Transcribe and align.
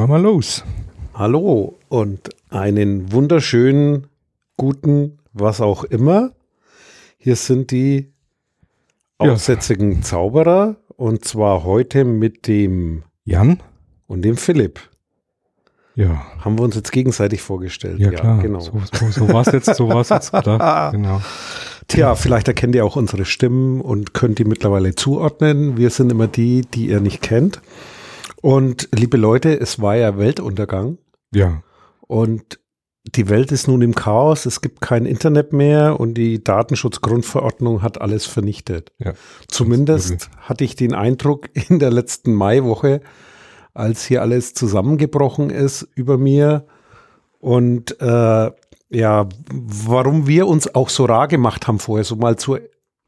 Wir 0.00 0.06
mal 0.06 0.22
los. 0.22 0.64
Hallo 1.12 1.76
und 1.90 2.30
einen 2.48 3.12
wunderschönen, 3.12 4.06
guten, 4.56 5.18
was 5.34 5.60
auch 5.60 5.84
immer. 5.84 6.30
Hier 7.18 7.36
sind 7.36 7.70
die 7.70 8.10
Ja. 9.22 9.32
aussätzigen 9.32 10.02
Zauberer 10.02 10.76
und 10.96 11.26
zwar 11.26 11.64
heute 11.64 12.06
mit 12.06 12.46
dem 12.48 13.02
Jan? 13.26 13.60
und 14.06 14.22
dem 14.22 14.38
Philipp. 14.38 14.80
Ja. 15.96 16.24
Haben 16.38 16.58
wir 16.58 16.62
uns 16.62 16.76
jetzt 16.76 16.92
gegenseitig 16.92 17.42
vorgestellt. 17.42 18.00
Ja, 18.00 18.10
klar. 18.10 18.40
genau. 18.40 18.60
So, 18.60 18.80
so, 18.94 19.10
so 19.10 19.28
war 19.30 19.46
es 19.46 19.52
jetzt, 19.52 19.74
so 19.76 19.86
war's 19.90 20.08
jetzt 20.08 20.32
gedacht. 20.32 20.92
Genau. 20.92 21.20
Tja, 21.88 22.14
vielleicht 22.14 22.48
erkennt 22.48 22.74
ihr 22.74 22.86
auch 22.86 22.96
unsere 22.96 23.26
Stimmen 23.26 23.82
und 23.82 24.14
könnt 24.14 24.38
die 24.38 24.44
mittlerweile 24.46 24.94
zuordnen. 24.94 25.76
Wir 25.76 25.90
sind 25.90 26.10
immer 26.10 26.26
die, 26.26 26.62
die 26.62 26.86
ihr 26.88 27.00
nicht 27.00 27.20
kennt. 27.20 27.60
Und 28.40 28.88
liebe 28.92 29.16
Leute, 29.16 29.58
es 29.58 29.80
war 29.80 29.96
ja 29.96 30.18
Weltuntergang. 30.18 30.98
Ja. 31.34 31.62
Und 32.06 32.58
die 33.06 33.28
Welt 33.28 33.50
ist 33.50 33.66
nun 33.66 33.82
im 33.82 33.94
Chaos, 33.94 34.46
es 34.46 34.60
gibt 34.60 34.80
kein 34.80 35.06
Internet 35.06 35.52
mehr 35.52 35.98
und 35.98 36.14
die 36.14 36.44
Datenschutzgrundverordnung 36.44 37.82
hat 37.82 38.00
alles 38.00 38.26
vernichtet. 38.26 38.92
Ja. 38.98 39.14
Zumindest 39.48 40.30
hatte 40.38 40.64
ich 40.64 40.76
den 40.76 40.94
Eindruck 40.94 41.48
in 41.68 41.78
der 41.78 41.90
letzten 41.90 42.34
Maiwoche, 42.34 43.00
als 43.72 44.04
hier 44.04 44.22
alles 44.22 44.52
zusammengebrochen 44.54 45.50
ist 45.50 45.88
über 45.94 46.18
mir 46.18 46.66
und 47.38 48.00
äh, 48.00 48.50
ja, 48.90 49.28
warum 49.50 50.26
wir 50.26 50.46
uns 50.46 50.74
auch 50.74 50.88
so 50.88 51.04
rar 51.04 51.28
gemacht 51.28 51.68
haben 51.68 51.78
vorher, 51.78 52.04
so 52.04 52.16
mal 52.16 52.36
zur, 52.36 52.60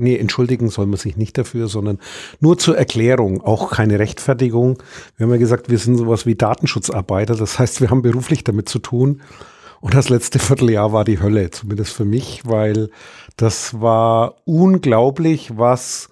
nee, 0.03 0.17
entschuldigen 0.17 0.69
soll 0.69 0.87
man 0.87 0.99
sich 0.99 1.17
nicht 1.17 1.39
dafür, 1.39 1.69
sondern 1.69 1.99
nur 2.41 2.59
zur 2.59 2.77
Erklärung, 2.77 3.41
auch 3.41 3.71
keine 3.71 3.99
Rechtfertigung. 3.99 4.83
Wir 5.17 5.25
haben 5.25 5.33
ja 5.33 5.39
gesagt, 5.39 5.71
wir 5.71 5.79
sind 5.79 5.97
sowas 5.97 6.27
wie 6.27 6.35
Datenschutzarbeiter, 6.35 7.37
das 7.37 7.59
heißt, 7.59 7.81
wir 7.81 7.91
haben 7.91 8.03
beruflich 8.03 8.45
damit 8.45 8.69
zu 8.69 8.79
tun. 8.79 9.23
Und 9.81 9.95
das 9.95 10.09
letzte 10.09 10.39
Vierteljahr 10.39 10.93
war 10.93 11.05
die 11.05 11.21
Hölle, 11.21 11.51
zumindest 11.51 11.93
für 11.93 12.05
mich, 12.05 12.43
weil 12.45 12.91
das 13.37 13.81
war 13.81 14.37
unglaublich, 14.45 15.57
was 15.57 16.09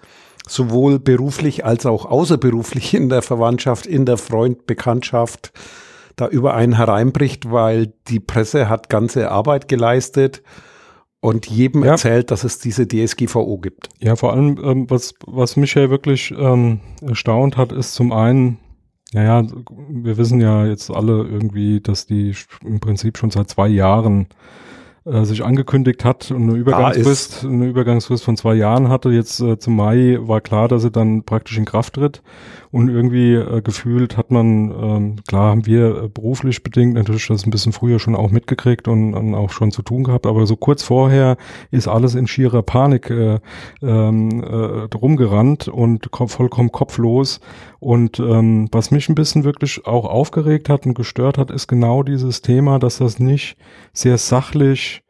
sowohl 0.48 0.98
beruflich 0.98 1.64
als 1.64 1.86
auch 1.86 2.04
außerberuflich 2.04 2.94
in 2.94 3.08
der 3.08 3.22
Verwandtschaft, 3.22 3.86
in 3.86 4.06
der 4.06 4.16
Freund, 4.16 4.66
Bekanntschaft 4.66 5.52
da 6.16 6.26
über 6.26 6.54
einen 6.54 6.76
hereinbricht, 6.76 7.50
weil 7.50 7.92
die 8.08 8.20
Presse 8.20 8.68
hat 8.68 8.88
ganze 8.88 9.30
Arbeit 9.30 9.68
geleistet 9.68 10.42
und 11.20 11.46
jedem 11.46 11.84
Ja. 11.84 11.92
erzählt, 11.92 12.30
dass 12.30 12.44
es 12.44 12.58
diese 12.58 12.86
DSGVO 12.86 13.58
gibt. 13.58 13.88
Ja, 14.00 14.16
vor 14.16 14.32
allem, 14.32 14.58
ähm, 14.62 14.90
was, 14.90 15.14
was 15.26 15.56
mich 15.56 15.74
ja 15.74 15.90
wirklich 15.90 16.32
ähm, 16.36 16.80
erstaunt 17.02 17.56
hat, 17.56 17.72
ist 17.72 17.94
zum 17.94 18.12
einen, 18.12 18.58
naja, 19.12 19.44
wir 19.90 20.16
wissen 20.16 20.40
ja 20.40 20.66
jetzt 20.66 20.90
alle 20.90 21.24
irgendwie, 21.24 21.80
dass 21.80 22.06
die 22.06 22.34
im 22.64 22.80
Prinzip 22.80 23.18
schon 23.18 23.30
seit 23.30 23.50
zwei 23.50 23.68
Jahren 23.68 24.26
äh, 25.04 25.24
sich 25.24 25.44
angekündigt 25.44 26.04
hat 26.04 26.30
und 26.30 26.42
eine 26.42 26.58
Übergangsfrist, 26.58 27.44
eine 27.44 27.66
Übergangsfrist 27.66 28.22
von 28.22 28.36
zwei 28.36 28.54
Jahren 28.54 28.88
hatte. 28.88 29.10
Jetzt 29.10 29.40
äh, 29.40 29.58
zum 29.58 29.76
Mai 29.76 30.18
war 30.20 30.40
klar, 30.40 30.68
dass 30.68 30.82
sie 30.82 30.90
dann 30.90 31.22
praktisch 31.22 31.56
in 31.56 31.64
Kraft 31.64 31.94
tritt. 31.94 32.22
Und 32.72 32.88
irgendwie 32.88 33.34
äh, 33.34 33.62
gefühlt 33.62 34.16
hat 34.16 34.30
man, 34.30 34.70
ähm, 34.70 35.16
klar 35.26 35.50
haben 35.50 35.66
wir 35.66 36.04
äh, 36.04 36.08
beruflich 36.08 36.62
bedingt 36.62 36.94
natürlich 36.94 37.26
das 37.26 37.44
ein 37.44 37.50
bisschen 37.50 37.72
früher 37.72 37.98
schon 37.98 38.14
auch 38.14 38.30
mitgekriegt 38.30 38.86
und, 38.86 39.14
und 39.14 39.34
auch 39.34 39.50
schon 39.50 39.72
zu 39.72 39.82
tun 39.82 40.04
gehabt, 40.04 40.26
aber 40.26 40.46
so 40.46 40.54
kurz 40.54 40.84
vorher 40.84 41.36
ist 41.72 41.88
alles 41.88 42.14
in 42.14 42.28
schierer 42.28 42.62
Panik 42.62 43.10
äh, 43.10 43.40
ähm, 43.82 44.42
äh, 44.44 44.96
rumgerannt 44.96 45.66
und 45.66 46.12
ko 46.12 46.28
vollkommen 46.28 46.70
kopflos. 46.70 47.40
Und 47.80 48.20
ähm, 48.20 48.68
was 48.72 48.90
mich 48.90 49.08
ein 49.08 49.14
bisschen 49.14 49.44
wirklich 49.44 49.86
auch 49.86 50.04
aufgeregt 50.04 50.68
hat 50.68 50.84
und 50.84 50.94
gestört 50.94 51.38
hat, 51.38 51.50
ist 51.50 51.66
genau 51.66 52.02
dieses 52.02 52.42
Thema, 52.42 52.78
dass 52.78 52.98
das 52.98 53.18
nicht 53.18 53.56
sehr 53.94 54.18
sachlich 54.18 55.02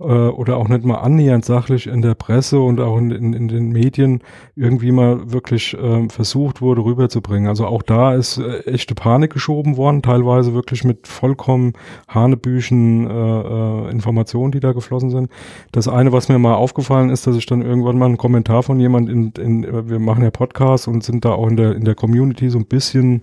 äh, 0.00 0.04
oder 0.04 0.56
auch 0.56 0.68
nicht 0.68 0.84
mal 0.84 0.96
annähernd 0.96 1.44
sachlich 1.44 1.86
in 1.86 2.02
der 2.02 2.14
Presse 2.14 2.60
und 2.60 2.80
auch 2.80 2.98
in, 2.98 3.10
in, 3.10 3.32
in 3.32 3.48
den 3.48 3.70
Medien 3.70 4.20
irgendwie 4.56 4.92
mal 4.92 5.32
wirklich 5.32 5.76
ähm, 5.80 6.10
versucht 6.10 6.60
wurde 6.60 6.84
rüberzubringen. 6.84 7.48
Also 7.48 7.66
auch 7.66 7.82
da 7.82 8.14
ist 8.14 8.38
äh, 8.38 8.60
echte 8.60 8.94
Panik 8.94 9.32
geschoben 9.32 9.76
worden, 9.76 10.02
teilweise 10.02 10.54
wirklich 10.54 10.84
mit 10.84 11.06
vollkommen 11.06 11.74
hanebüchen 12.08 13.08
äh, 13.08 13.12
äh, 13.12 13.90
Informationen, 13.90 14.52
die 14.52 14.60
da 14.60 14.72
geflossen 14.72 15.10
sind. 15.10 15.30
Das 15.72 15.88
eine, 15.88 16.12
was 16.12 16.28
mir 16.28 16.38
mal 16.38 16.54
aufgefallen 16.54 17.10
ist, 17.10 17.26
dass 17.26 17.36
ich 17.36 17.46
dann 17.46 17.62
irgendwann 17.62 17.98
mal 17.98 18.06
einen 18.06 18.16
Kommentar 18.18 18.62
von 18.62 18.80
jemand 18.80 19.08
in, 19.08 19.32
in 19.38 19.88
wir 19.88 19.98
machen 19.98 20.24
ja 20.24 20.30
Podcasts 20.30 20.88
und 20.88 21.04
sind 21.04 21.24
da 21.24 21.32
auch 21.32 21.48
in 21.48 21.56
der 21.56 21.74
in 21.74 21.84
der 21.84 21.94
Community 21.94 22.50
so 22.50 22.58
ein 22.58 22.66
bisschen 22.66 23.22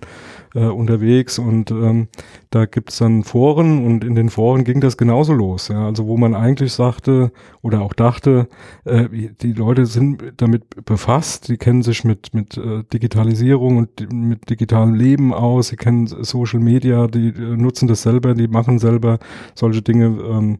äh, 0.54 0.64
unterwegs 0.64 1.38
und 1.38 1.70
ähm, 1.70 2.08
da 2.50 2.66
gibt's 2.66 2.98
dann 2.98 3.24
Foren 3.24 3.84
und 3.84 4.04
in 4.04 4.14
den 4.14 4.28
Foren 4.28 4.64
ging 4.64 4.80
das 4.80 4.96
genauso 4.96 5.32
los. 5.32 5.68
Ja? 5.68 5.86
Also 5.86 6.06
wo 6.06 6.16
man 6.16 6.34
eigentlich 6.34 6.72
sagte 6.72 7.32
oder 7.62 7.82
auch 7.82 7.92
dachte, 7.92 8.48
äh, 8.84 9.08
die 9.40 9.52
Leute 9.52 9.86
sind 9.86 10.34
damit 10.36 10.84
befasst, 10.84 11.48
die 11.48 11.56
kennen 11.56 11.82
sich 11.82 12.04
mit, 12.04 12.34
mit 12.34 12.56
äh, 12.56 12.84
Digitalisierung 12.92 13.78
und 13.78 14.12
mit 14.12 14.50
digitalem 14.50 14.94
Leben 14.94 15.32
aus, 15.32 15.68
sie 15.68 15.76
kennen 15.76 16.06
Social 16.06 16.60
Media, 16.60 17.06
die 17.06 17.28
äh, 17.28 17.56
nutzen 17.56 17.88
das 17.88 18.02
selber, 18.02 18.34
die 18.34 18.48
machen 18.48 18.78
selber 18.78 19.18
solche 19.54 19.82
Dinge. 19.82 20.06
Ähm, 20.06 20.58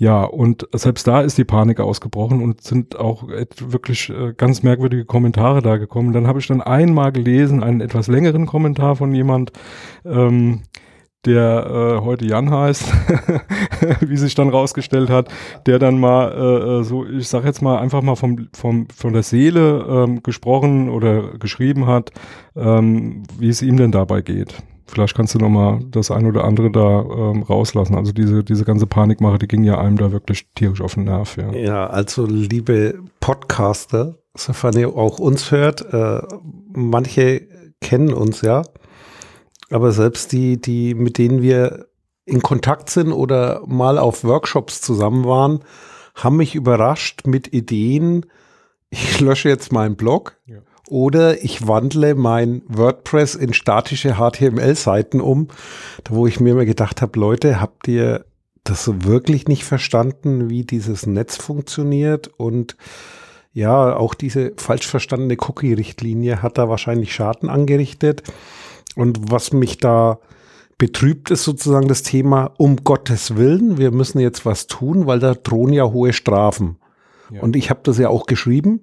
ja, 0.00 0.24
und 0.24 0.66
selbst 0.72 1.06
da 1.06 1.20
ist 1.20 1.36
die 1.36 1.44
Panik 1.44 1.78
ausgebrochen 1.78 2.42
und 2.42 2.62
sind 2.62 2.98
auch 2.98 3.28
wirklich 3.28 4.08
äh, 4.08 4.32
ganz 4.32 4.62
merkwürdige 4.62 5.04
Kommentare 5.04 5.60
da 5.60 5.76
gekommen. 5.76 6.14
Dann 6.14 6.26
habe 6.26 6.38
ich 6.38 6.46
dann 6.46 6.62
einmal 6.62 7.12
gelesen, 7.12 7.62
einen 7.62 7.82
etwas 7.82 8.06
längeren 8.06 8.46
Kommentar 8.46 8.96
von 8.96 9.14
jemand, 9.14 9.52
ähm, 10.06 10.62
der 11.26 11.66
äh, 12.00 12.02
heute 12.02 12.24
Jan 12.24 12.50
heißt, 12.50 12.90
wie 14.00 14.16
sich 14.16 14.34
dann 14.34 14.48
rausgestellt 14.48 15.10
hat, 15.10 15.28
der 15.66 15.78
dann 15.78 16.00
mal 16.00 16.32
äh, 16.32 16.80
äh, 16.80 16.82
so, 16.82 17.04
ich 17.04 17.28
sag 17.28 17.44
jetzt 17.44 17.60
mal 17.60 17.78
einfach 17.78 18.00
mal 18.00 18.16
vom, 18.16 18.48
vom, 18.54 18.88
von 18.88 19.12
der 19.12 19.22
Seele 19.22 19.84
ähm, 19.86 20.22
gesprochen 20.22 20.88
oder 20.88 21.36
geschrieben 21.36 21.86
hat, 21.86 22.10
ähm, 22.56 23.24
wie 23.38 23.50
es 23.50 23.60
ihm 23.60 23.76
denn 23.76 23.92
dabei 23.92 24.22
geht. 24.22 24.62
Vielleicht 24.90 25.14
kannst 25.14 25.34
du 25.34 25.38
noch 25.38 25.48
mal 25.48 25.80
das 25.90 26.10
ein 26.10 26.26
oder 26.26 26.44
andere 26.44 26.70
da 26.70 27.00
ähm, 27.02 27.42
rauslassen. 27.42 27.94
Also 27.94 28.12
diese, 28.12 28.42
diese 28.42 28.64
ganze 28.64 28.86
Panikmache, 28.86 29.38
die 29.38 29.46
ging 29.46 29.62
ja 29.62 29.78
einem 29.78 29.96
da 29.96 30.10
wirklich 30.10 30.48
tierisch 30.54 30.80
auf 30.80 30.94
den 30.94 31.04
Nerv. 31.04 31.36
Ja. 31.36 31.52
Ja, 31.52 31.86
also 31.86 32.26
liebe 32.26 32.98
Podcaster, 33.20 34.18
sofern 34.34 34.76
ihr 34.76 34.88
auch 34.88 35.18
uns 35.18 35.50
hört, 35.50 35.92
äh, 35.92 36.22
manche 36.72 37.46
kennen 37.80 38.12
uns 38.12 38.42
ja, 38.42 38.62
aber 39.70 39.92
selbst 39.92 40.32
die, 40.32 40.60
die, 40.60 40.94
mit 40.94 41.18
denen 41.18 41.40
wir 41.40 41.86
in 42.24 42.42
Kontakt 42.42 42.90
sind 42.90 43.12
oder 43.12 43.62
mal 43.66 43.98
auf 43.98 44.24
Workshops 44.24 44.80
zusammen 44.80 45.24
waren, 45.24 45.60
haben 46.14 46.36
mich 46.36 46.54
überrascht 46.54 47.26
mit 47.26 47.52
Ideen, 47.52 48.26
ich 48.90 49.20
lösche 49.20 49.48
jetzt 49.48 49.72
meinen 49.72 49.96
Blog 49.96 50.36
Ja. 50.46 50.58
Oder 50.90 51.42
ich 51.42 51.66
wandle 51.66 52.14
mein 52.14 52.62
WordPress 52.66 53.34
in 53.34 53.54
statische 53.54 54.16
HTML-Seiten 54.16 55.20
um, 55.20 55.48
da 56.04 56.14
wo 56.14 56.26
ich 56.26 56.40
mir 56.40 56.50
immer 56.50 56.64
gedacht 56.64 57.00
habe, 57.00 57.18
Leute, 57.18 57.60
habt 57.60 57.88
ihr 57.88 58.24
das 58.64 58.84
so 58.84 59.04
wirklich 59.04 59.48
nicht 59.48 59.64
verstanden, 59.64 60.50
wie 60.50 60.64
dieses 60.64 61.06
Netz 61.06 61.36
funktioniert 61.36 62.28
und 62.36 62.76
ja, 63.52 63.96
auch 63.96 64.14
diese 64.14 64.52
falsch 64.56 64.86
verstandene 64.86 65.36
Cookie-Richtlinie 65.36 66.42
hat 66.42 66.56
da 66.56 66.68
wahrscheinlich 66.68 67.12
Schaden 67.12 67.48
angerichtet. 67.48 68.22
Und 68.94 69.32
was 69.32 69.52
mich 69.52 69.78
da 69.78 70.20
betrübt, 70.78 71.30
ist 71.30 71.44
sozusagen 71.44 71.88
das 71.88 72.02
Thema, 72.02 72.52
um 72.58 72.76
Gottes 72.84 73.36
Willen, 73.36 73.76
wir 73.76 73.90
müssen 73.90 74.20
jetzt 74.20 74.46
was 74.46 74.66
tun, 74.66 75.06
weil 75.06 75.18
da 75.18 75.34
drohen 75.34 75.72
ja 75.72 75.84
hohe 75.84 76.12
Strafen. 76.12 76.76
Ja. 77.32 77.42
Und 77.42 77.56
ich 77.56 77.70
habe 77.70 77.80
das 77.82 77.98
ja 77.98 78.08
auch 78.08 78.26
geschrieben. 78.26 78.82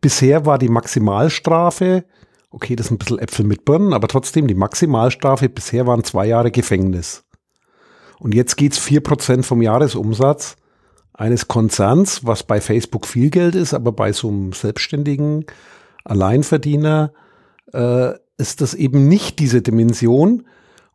Bisher 0.00 0.46
war 0.46 0.58
die 0.58 0.68
Maximalstrafe, 0.68 2.04
okay, 2.50 2.76
das 2.76 2.86
ist 2.86 2.92
ein 2.92 2.98
bisschen 2.98 3.18
Äpfel 3.18 3.44
mit 3.44 3.64
Birnen, 3.64 3.92
aber 3.92 4.08
trotzdem 4.08 4.46
die 4.46 4.54
Maximalstrafe 4.54 5.48
bisher 5.48 5.86
waren 5.86 6.04
zwei 6.04 6.26
Jahre 6.26 6.50
Gefängnis. 6.50 7.24
Und 8.18 8.34
jetzt 8.34 8.56
geht's 8.56 8.78
vier 8.78 9.02
Prozent 9.02 9.46
vom 9.46 9.62
Jahresumsatz 9.62 10.56
eines 11.12 11.48
Konzerns, 11.48 12.24
was 12.24 12.42
bei 12.42 12.60
Facebook 12.60 13.06
viel 13.06 13.30
Geld 13.30 13.54
ist, 13.54 13.74
aber 13.74 13.92
bei 13.92 14.12
so 14.12 14.28
einem 14.28 14.52
selbstständigen 14.52 15.46
Alleinverdiener 16.04 17.12
äh, 17.72 18.12
ist 18.38 18.60
das 18.60 18.74
eben 18.74 19.08
nicht 19.08 19.38
diese 19.38 19.62
Dimension. 19.62 20.44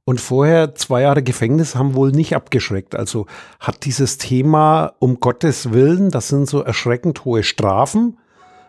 Und 0.05 0.19
vorher 0.19 0.75
zwei 0.75 1.01
Jahre 1.01 1.23
Gefängnis 1.23 1.75
haben 1.75 1.95
wohl 1.95 2.11
nicht 2.11 2.35
abgeschreckt. 2.35 2.95
Also 2.95 3.25
hat 3.59 3.85
dieses 3.85 4.17
Thema 4.17 4.93
um 4.99 5.19
Gottes 5.19 5.71
Willen, 5.71 6.09
das 6.09 6.27
sind 6.27 6.49
so 6.49 6.61
erschreckend 6.61 7.23
hohe 7.23 7.43
Strafen. 7.43 8.17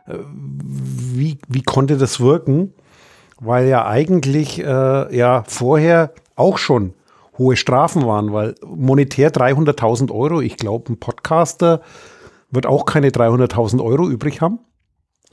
Äh, 0.06 0.18
Wie, 0.28 1.38
wie 1.48 1.62
konnte 1.62 1.96
das 1.96 2.20
wirken? 2.20 2.72
Weil 3.40 3.66
ja 3.66 3.86
eigentlich 3.86 4.60
äh, 4.60 5.16
ja 5.16 5.44
vorher 5.46 6.12
auch 6.36 6.58
schon 6.58 6.94
hohe 7.36 7.56
Strafen 7.56 8.06
waren, 8.06 8.32
weil 8.32 8.54
monetär 8.64 9.32
300.000 9.32 10.12
Euro, 10.12 10.40
ich 10.40 10.56
glaube, 10.56 10.92
ein 10.92 11.00
Podcaster 11.00 11.80
wird 12.50 12.66
auch 12.66 12.84
keine 12.84 13.08
300.000 13.08 13.82
Euro 13.82 14.08
übrig 14.08 14.40
haben. 14.40 14.60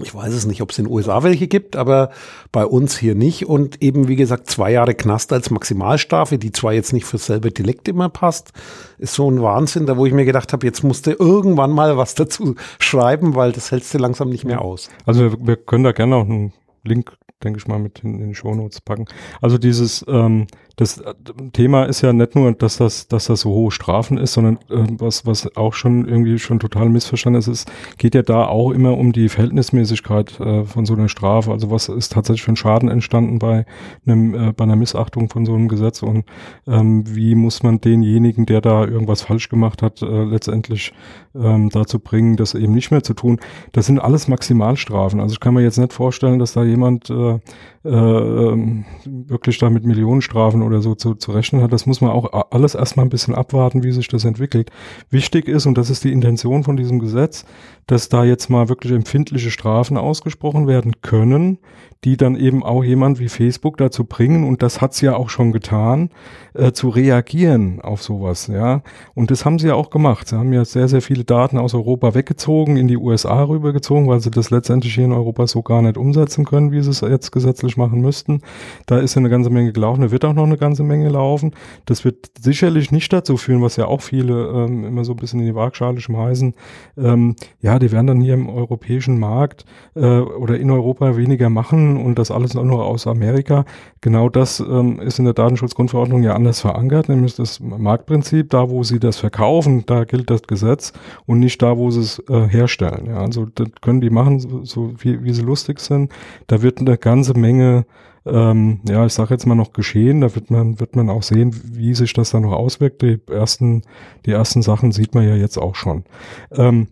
Ich 0.04 0.14
weiß 0.14 0.34
es 0.34 0.46
nicht, 0.46 0.62
ob 0.62 0.72
es 0.72 0.80
in 0.80 0.86
den 0.86 0.94
USA 0.94 1.24
welche 1.24 1.48
gibt, 1.48 1.76
aber 1.76 2.12
bei 2.52 2.66
uns 2.66 2.98
hier 2.98 3.16
nicht. 3.16 3.46
Und 3.48 3.82
eben, 3.82 4.08
wie 4.08 4.16
gesagt, 4.16 4.50
zwei 4.50 4.72
Jahre 4.72 4.96
Knast 4.96 5.34
als 5.34 5.50
Maximalstrafe, 5.50 6.38
die 6.38 6.52
zwar 6.52 6.74
jetzt 6.74 6.94
nicht 6.94 7.06
für 7.06 7.18
selbe 7.18 7.52
Delikt 7.52 7.88
immer 7.88 8.10
passt, 8.10 8.52
ist 8.98 9.14
so 9.14 9.30
ein 9.30 9.42
Wahnsinn, 9.42 9.86
da 9.86 9.98
wo 9.98 10.06
ich 10.06 10.14
mir 10.14 10.26
gedacht 10.26 10.54
habe, 10.54 10.66
jetzt 10.66 10.84
musste 10.84 11.12
irgendwann 11.12 11.72
mal 11.72 11.98
was 11.98 12.16
dazu 12.16 12.56
schreiben, 12.80 13.36
weil 13.36 13.52
das 13.52 13.72
hältst 13.72 13.94
du 13.94 13.98
langsam 13.98 14.30
nicht 14.30 14.46
mehr 14.46 14.62
aus. 14.62 14.90
Also 15.06 15.32
wir, 15.32 15.38
wir 15.40 15.56
können 15.58 15.84
da 15.84 15.92
gerne 15.92 16.16
auch 16.16 16.26
einen 16.26 16.54
Link 16.84 17.14
denke 17.44 17.60
ich 17.60 17.68
mal, 17.68 17.80
mit 17.80 18.00
in, 18.04 18.16
in 18.16 18.20
den 18.20 18.36
Shownotes 18.36 18.82
packen. 18.82 19.06
Also 19.42 19.58
dieses, 19.58 20.06
ähm, 20.08 20.48
das 20.82 20.98
äh, 20.98 21.14
Thema 21.54 21.84
ist 21.84 22.02
ja 22.02 22.12
nicht 22.12 22.36
nur, 22.36 22.52
dass 22.54 22.78
das, 22.78 23.08
dass 23.08 23.26
das 23.26 23.42
so 23.42 23.52
hohe 23.52 23.72
Strafen 23.72 24.18
ist, 24.18 24.34
sondern 24.34 24.56
äh, 24.70 24.88
was, 24.98 25.28
was 25.28 25.56
auch 25.56 25.74
schon 25.74 26.08
irgendwie 26.08 26.40
schon 26.40 26.60
total 26.60 26.90
missverstanden 26.90 27.40
ist, 27.40 27.48
es 27.48 27.66
geht 28.00 28.16
ja 28.16 28.24
da 28.24 28.48
auch 28.48 28.72
immer 28.72 28.98
um 28.98 29.12
die 29.12 29.30
Verhältnismäßigkeit 29.30 30.40
äh, 30.40 30.66
von 30.66 30.88
so 30.88 30.96
einer 30.96 31.08
Strafe. 31.08 31.52
Also 31.52 31.70
was 31.70 31.88
ist 31.88 32.14
tatsächlich 32.14 32.42
für 32.42 32.54
ein 32.54 32.56
Schaden 32.56 32.90
entstanden 32.90 33.38
bei 33.38 33.66
einem, 34.08 34.34
äh, 34.34 34.54
bei 34.54 34.64
einer 34.64 34.76
Missachtung 34.76 35.30
von 35.30 35.46
so 35.46 35.54
einem 35.54 35.68
Gesetz 35.68 36.02
und 36.02 36.26
ähm, 36.66 37.04
wie 37.16 37.36
muss 37.36 37.62
man 37.62 37.80
denjenigen, 37.80 38.48
der 38.48 38.62
da 38.62 38.84
irgendwas 38.86 39.22
falsch 39.22 39.50
gemacht 39.50 39.84
hat, 39.84 40.02
äh, 40.02 40.24
letztendlich 40.24 40.94
ähm, 41.36 41.70
dazu 41.70 42.00
bringen, 42.00 42.38
das 42.38 42.56
eben 42.56 42.74
nicht 42.74 42.90
mehr 42.90 43.04
zu 43.04 43.14
tun. 43.14 43.40
Das 43.72 43.86
sind 43.86 44.00
alles 44.00 44.28
Maximalstrafen. 44.28 45.20
Also 45.20 45.34
ich 45.34 45.40
kann 45.40 45.54
mir 45.54 45.62
jetzt 45.62 45.78
nicht 45.78 45.94
vorstellen, 45.94 46.40
dass 46.40 46.54
da 46.54 46.64
jemand 46.64 47.10
äh, 47.12 47.40
ähm, 47.84 48.86
wirklich 49.06 49.58
da 49.58 49.70
mit 49.70 49.86
Millionenstrafen 49.86 50.62
oder 50.62 50.71
so 50.80 50.96
zu, 50.96 51.16
zu 51.16 51.32
rechnen 51.32 51.62
hat. 51.62 51.74
Das 51.74 51.86
muss 51.86 52.00
man 52.00 52.12
auch 52.12 52.52
alles 52.52 52.76
erstmal 52.76 53.06
ein 53.06 53.10
bisschen 53.10 53.36
abwarten, 53.36 53.84
wie 53.84 53.92
sich 53.92 54.08
das 54.08 54.24
entwickelt. 54.24 54.70
Wichtig 55.10 55.50
ist, 55.50 55.66
und 55.66 55.78
das 55.78 55.90
ist 55.90 56.06
die 56.06 56.14
Intention 56.14 56.64
von 56.64 56.78
diesem 56.78 57.00
Gesetz, 57.00 57.44
dass 57.88 58.08
da 58.08 58.24
jetzt 58.24 58.50
mal 58.50 58.70
wirklich 58.70 58.94
empfindliche 58.94 59.52
Strafen 59.52 59.98
ausgesprochen 59.98 60.68
werden 60.68 61.02
können, 61.02 61.58
die 62.04 62.18
dann 62.18 62.36
eben 62.36 62.64
auch 62.64 62.84
jemand 62.84 63.20
wie 63.20 63.30
Facebook 63.30 63.78
dazu 63.78 64.06
bringen, 64.06 64.48
und 64.48 64.64
das 64.64 64.82
hat's 64.82 65.02
ja 65.02 65.16
auch 65.16 65.30
schon 65.30 65.52
getan, 65.52 66.10
äh, 66.54 66.72
zu 66.72 66.90
reagieren 66.90 67.80
auf 67.82 68.02
sowas, 68.02 68.48
ja. 68.48 68.82
Und 69.14 69.30
das 69.30 69.46
haben 69.46 69.60
sie 69.60 69.68
ja 69.68 69.76
auch 69.76 69.90
gemacht. 69.90 70.28
Sie 70.28 70.36
haben 70.36 70.52
ja 70.52 70.66
sehr, 70.66 70.88
sehr 70.88 71.02
viele 71.02 71.24
Daten 71.24 71.58
aus 71.58 71.74
Europa 71.74 72.16
weggezogen, 72.16 72.76
in 72.76 72.88
die 72.88 72.98
USA 72.98 73.44
rübergezogen, 73.44 74.08
weil 74.08 74.20
sie 74.20 74.32
das 74.32 74.50
letztendlich 74.50 74.96
hier 74.96 75.06
in 75.06 75.12
Europa 75.12 75.46
so 75.48 75.62
gar 75.62 75.82
nicht 75.82 75.98
umsetzen 75.98 76.44
können, 76.44 76.72
wie 76.72 76.82
sie 76.82 76.90
es 76.90 77.02
jetzt 77.02 77.32
gesetzlich 77.32 77.78
machen 77.78 78.02
müssten. 78.02 78.42
Da 78.88 78.98
ist 78.98 79.16
ja 79.16 79.20
eine 79.20 79.30
ganze 79.30 79.52
Menge 79.52 79.72
gelaufen, 79.72 80.02
da 80.02 80.12
wird 80.12 80.26
auch 80.26 80.34
noch 80.34 80.44
eine 80.44 80.58
ganze 80.58 80.84
Menge 80.84 81.10
laufen. 81.10 81.52
Das 81.86 82.04
wird 82.04 82.32
sicherlich 82.40 82.92
nicht 82.92 83.14
dazu 83.14 83.38
führen, 83.38 83.62
was 83.62 83.76
ja 83.76 83.86
auch 83.86 84.02
viele 84.02 84.48
ähm, 84.48 84.86
immer 84.86 85.06
so 85.06 85.14
ein 85.14 85.18
bisschen 85.18 85.40
in 85.40 85.46
die 85.46 85.56
Waagschale 85.56 86.02
schmeißen. 86.02 86.56
Ähm, 86.98 87.36
ja, 87.62 87.78
die 87.78 87.92
werden 87.92 88.08
dann 88.08 88.22
hier 88.22 88.34
im 88.34 88.50
europäischen 88.50 89.20
Markt 89.20 89.66
äh, 89.96 90.00
oder 90.02 90.58
in 90.58 90.72
Europa 90.72 91.16
weniger 91.16 91.50
machen 91.50 91.91
und 91.98 92.20
das 92.20 92.32
alles 92.32 92.54
nur 92.54 92.86
aus 92.86 93.08
Amerika. 93.08 93.66
Genau 94.02 94.30
das 94.30 94.60
ähm, 94.60 95.00
ist 95.00 95.20
in 95.20 95.26
der 95.26 95.34
Datenschutzgrundverordnung 95.34 96.24
ja 96.24 96.34
anders 96.36 96.62
verankert, 96.62 97.10
nämlich 97.10 97.36
das 97.36 97.60
Marktprinzip. 97.60 98.50
Da, 98.50 98.70
wo 98.70 98.84
sie 98.84 99.00
das 99.00 99.18
verkaufen, 99.18 99.86
da 99.86 100.04
gilt 100.04 100.30
das 100.30 100.44
Gesetz 100.44 100.94
und 101.26 101.40
nicht 101.40 101.62
da, 101.62 101.78
wo 101.78 101.92
sie 101.92 102.02
es 102.02 102.20
äh, 102.30 102.48
herstellen. 102.48 103.08
Ja, 103.08 103.20
also 103.22 103.46
das 103.46 103.70
können 103.82 104.02
die 104.02 104.10
machen, 104.10 104.40
so, 104.40 104.64
so 104.66 104.94
wie, 105.00 105.24
wie 105.24 105.34
sie 105.34 105.44
lustig 105.44 105.80
sind. 105.80 106.12
Da 106.48 106.62
wird 106.62 106.80
eine 106.80 106.98
ganze 106.98 107.38
Menge 107.38 107.86
ähm, 108.26 108.82
ja, 108.88 109.06
ich 109.06 109.14
sage 109.14 109.34
jetzt 109.34 109.48
mal 109.48 109.56
noch 109.56 109.74
geschehen. 109.74 110.22
Da 110.22 110.36
wird 110.36 110.52
man, 110.52 110.80
wird 110.80 110.96
man 110.96 111.10
auch 111.10 111.24
sehen, 111.24 111.56
wie 111.74 111.96
sich 111.96 112.14
das 112.14 112.32
dann 112.32 112.44
noch 112.44 112.54
auswirkt. 112.54 113.02
Die 113.02 113.20
ersten, 113.28 113.82
die 114.26 114.32
ersten 114.32 114.62
Sachen 114.62 114.92
sieht 114.92 115.16
man 115.16 115.28
ja 115.28 115.36
jetzt 115.36 115.58
auch 115.58 115.76
schon. 115.76 116.04
Ähm, 116.52 116.88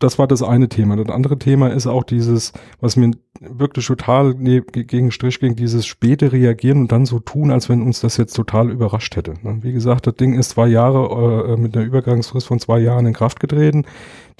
das 0.00 0.18
war 0.18 0.26
das 0.26 0.42
eine 0.42 0.68
Thema. 0.68 0.96
Das 0.96 1.14
andere 1.14 1.38
Thema 1.38 1.68
ist 1.68 1.86
auch 1.86 2.04
dieses, 2.04 2.52
was 2.80 2.96
mir 2.96 3.12
wirklich 3.40 3.86
total 3.86 4.34
nee, 4.38 4.60
gegen 4.60 5.10
Strich 5.10 5.40
ging, 5.40 5.56
dieses 5.56 5.86
späte 5.86 6.32
Reagieren 6.32 6.80
und 6.82 6.92
dann 6.92 7.06
so 7.06 7.18
tun, 7.20 7.50
als 7.50 7.68
wenn 7.68 7.82
uns 7.82 8.00
das 8.00 8.16
jetzt 8.16 8.34
total 8.34 8.70
überrascht 8.70 9.16
hätte. 9.16 9.34
Ne? 9.42 9.58
Wie 9.62 9.72
gesagt, 9.72 10.06
das 10.06 10.14
Ding 10.14 10.34
ist 10.38 10.50
zwei 10.50 10.68
Jahre 10.68 11.54
äh, 11.54 11.56
mit 11.56 11.76
einer 11.76 11.86
Übergangsfrist 11.86 12.46
von 12.46 12.58
zwei 12.58 12.78
Jahren 12.80 13.06
in 13.06 13.12
Kraft 13.12 13.40
getreten. 13.40 13.84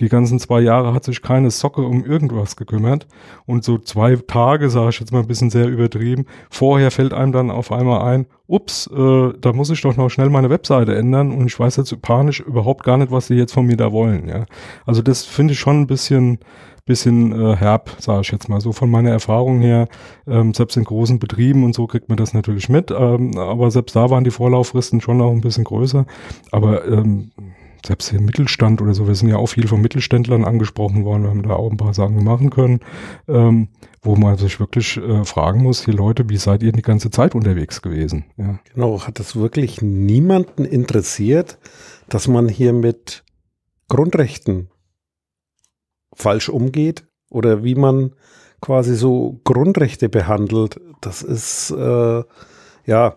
Die 0.00 0.08
ganzen 0.08 0.38
zwei 0.38 0.60
Jahre 0.60 0.94
hat 0.94 1.04
sich 1.04 1.22
keine 1.22 1.50
Socke 1.50 1.82
um 1.82 2.04
irgendwas 2.04 2.56
gekümmert. 2.56 3.06
Und 3.46 3.64
so 3.64 3.78
zwei 3.78 4.16
Tage, 4.16 4.70
sage 4.70 4.90
ich 4.90 5.00
jetzt 5.00 5.12
mal 5.12 5.20
ein 5.20 5.26
bisschen 5.26 5.50
sehr 5.50 5.66
übertrieben, 5.66 6.26
vorher 6.50 6.90
fällt 6.90 7.12
einem 7.12 7.32
dann 7.32 7.50
auf 7.50 7.72
einmal 7.72 8.02
ein, 8.02 8.26
ups, 8.48 8.86
äh, 8.86 9.32
da 9.38 9.52
muss 9.52 9.70
ich 9.70 9.82
doch 9.82 9.96
noch 9.96 10.08
schnell 10.08 10.30
meine 10.30 10.48
Webseite 10.50 10.96
ändern 10.96 11.32
und 11.32 11.46
ich 11.46 11.60
weiß 11.60 11.76
jetzt 11.76 12.00
panisch 12.00 12.40
überhaupt 12.40 12.82
gar 12.82 12.96
nicht, 12.96 13.12
was 13.12 13.26
sie 13.26 13.34
jetzt 13.34 13.52
von 13.52 13.66
mir 13.66 13.76
da 13.76 13.92
wollen. 13.92 14.26
Ja? 14.26 14.46
Also 14.86 15.02
das 15.02 15.24
finde 15.24 15.47
ich 15.52 15.58
schon 15.58 15.82
ein 15.82 15.86
bisschen 15.86 16.38
bisschen 16.88 17.32
äh, 17.32 17.54
herb, 17.54 17.94
sage 18.00 18.22
ich 18.22 18.32
jetzt 18.32 18.48
mal 18.48 18.60
so 18.60 18.72
von 18.72 18.90
meiner 18.90 19.10
Erfahrung 19.10 19.60
her. 19.60 19.86
Ähm, 20.26 20.54
selbst 20.54 20.76
in 20.76 20.84
großen 20.84 21.20
Betrieben 21.20 21.62
und 21.62 21.74
so 21.74 21.86
kriegt 21.86 22.08
man 22.08 22.16
das 22.16 22.34
natürlich 22.34 22.68
mit, 22.68 22.90
ähm, 22.90 23.38
aber 23.38 23.70
selbst 23.70 23.94
da 23.94 24.10
waren 24.10 24.24
die 24.24 24.30
Vorlauffristen 24.32 25.00
schon 25.00 25.20
auch 25.20 25.30
ein 25.30 25.42
bisschen 25.42 25.64
größer. 25.64 26.06
Aber 26.50 26.88
ähm, 26.88 27.30
selbst 27.86 28.12
im 28.12 28.24
Mittelstand 28.24 28.80
oder 28.80 28.94
so, 28.94 29.06
wir 29.06 29.14
sind 29.14 29.28
ja 29.28 29.36
auch 29.36 29.46
viel 29.46 29.68
von 29.68 29.80
Mittelständlern 29.80 30.44
angesprochen 30.44 31.04
worden, 31.04 31.22
wir 31.22 31.30
haben 31.30 31.42
da 31.42 31.50
auch 31.50 31.70
ein 31.70 31.76
paar 31.76 31.94
Sachen 31.94 32.24
machen 32.24 32.50
können, 32.50 32.80
ähm, 33.28 33.68
wo 34.02 34.16
man 34.16 34.36
sich 34.36 34.58
wirklich 34.58 34.96
äh, 34.96 35.24
fragen 35.24 35.62
muss, 35.62 35.84
hier 35.84 35.94
Leute, 35.94 36.28
wie 36.28 36.38
seid 36.38 36.62
ihr 36.62 36.72
die 36.72 36.82
ganze 36.82 37.10
Zeit 37.10 37.34
unterwegs 37.34 37.82
gewesen? 37.82 38.24
Ja. 38.36 38.58
Genau, 38.74 39.02
hat 39.02 39.18
das 39.20 39.36
wirklich 39.36 39.82
niemanden 39.82 40.64
interessiert, 40.64 41.58
dass 42.08 42.26
man 42.26 42.48
hier 42.48 42.72
mit 42.72 43.24
Grundrechten 43.88 44.70
falsch 46.14 46.48
umgeht 46.48 47.04
oder 47.30 47.64
wie 47.64 47.74
man 47.74 48.12
quasi 48.60 48.94
so 48.94 49.40
Grundrechte 49.44 50.08
behandelt, 50.08 50.80
das 51.00 51.22
ist 51.22 51.70
äh, 51.70 52.22
ja 52.86 53.16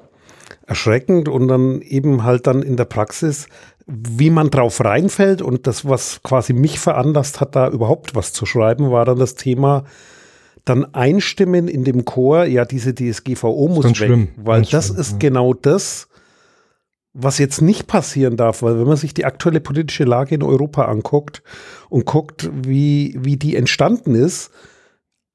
erschreckend 0.67 1.27
und 1.27 1.47
dann 1.47 1.81
eben 1.81 2.23
halt 2.23 2.47
dann 2.47 2.61
in 2.61 2.77
der 2.77 2.85
Praxis, 2.85 3.47
wie 3.87 4.29
man 4.29 4.49
drauf 4.49 4.83
reinfällt 4.83 5.41
und 5.41 5.67
das, 5.67 5.87
was 5.87 6.21
quasi 6.23 6.53
mich 6.53 6.79
veranlasst 6.79 7.41
hat, 7.41 7.55
da 7.55 7.69
überhaupt 7.69 8.15
was 8.15 8.33
zu 8.33 8.45
schreiben, 8.45 8.91
war 8.91 9.05
dann 9.05 9.17
das 9.17 9.35
Thema 9.35 9.83
dann 10.63 10.93
einstimmen 10.93 11.67
in 11.67 11.83
dem 11.83 12.05
Chor, 12.05 12.45
ja, 12.45 12.65
diese 12.65 12.93
DSGVO 12.93 13.67
muss 13.67 13.85
weg, 13.85 13.97
schlimm, 13.97 14.27
weil 14.37 14.61
das 14.61 14.87
schlimm, 14.87 14.99
ist 14.99 15.11
ja. 15.13 15.17
genau 15.17 15.53
das, 15.53 16.07
was 17.13 17.37
jetzt 17.37 17.61
nicht 17.61 17.87
passieren 17.87 18.37
darf, 18.37 18.61
weil 18.63 18.79
wenn 18.79 18.87
man 18.87 18.97
sich 18.97 19.13
die 19.13 19.25
aktuelle 19.25 19.59
politische 19.59 20.05
Lage 20.05 20.35
in 20.35 20.43
Europa 20.43 20.85
anguckt 20.85 21.43
und 21.89 22.05
guckt, 22.05 22.49
wie, 22.53 23.17
wie 23.19 23.35
die 23.35 23.55
entstanden 23.55 24.15
ist, 24.15 24.51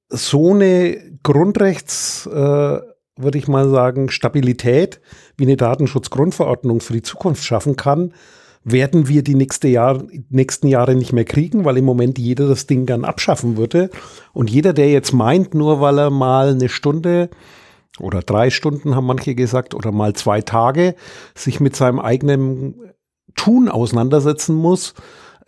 so 0.08 0.54
eine 0.54 1.18
Grundrechts, 1.22 2.26
äh, 2.26 2.80
würde 3.18 3.38
ich 3.38 3.48
mal 3.48 3.68
sagen, 3.68 4.10
Stabilität, 4.10 5.00
wie 5.36 5.44
eine 5.44 5.56
Datenschutzgrundverordnung 5.56 6.80
für 6.80 6.92
die 6.92 7.02
Zukunft 7.02 7.44
schaffen 7.44 7.76
kann, 7.76 8.12
werden 8.62 9.06
wir 9.06 9.22
die 9.22 9.36
nächste 9.36 9.68
Jahr, 9.68 10.02
nächsten 10.28 10.66
Jahre 10.66 10.94
nicht 10.96 11.12
mehr 11.12 11.24
kriegen, 11.24 11.64
weil 11.64 11.76
im 11.76 11.84
Moment 11.84 12.18
jeder 12.18 12.48
das 12.48 12.66
Ding 12.66 12.84
gern 12.84 13.04
abschaffen 13.04 13.56
würde. 13.56 13.90
Und 14.32 14.50
jeder, 14.50 14.72
der 14.72 14.90
jetzt 14.90 15.12
meint, 15.12 15.54
nur 15.54 15.80
weil 15.80 15.98
er 15.98 16.10
mal 16.10 16.50
eine 16.50 16.68
Stunde 16.68 17.30
oder 18.00 18.20
drei 18.20 18.50
Stunden 18.50 18.94
haben 18.94 19.06
manche 19.06 19.34
gesagt 19.34 19.74
oder 19.74 19.92
mal 19.92 20.12
zwei 20.14 20.40
Tage 20.40 20.94
sich 21.34 21.60
mit 21.60 21.76
seinem 21.76 22.00
eigenen 22.00 22.74
Tun 23.34 23.68
auseinandersetzen 23.68 24.54
muss, 24.54 24.94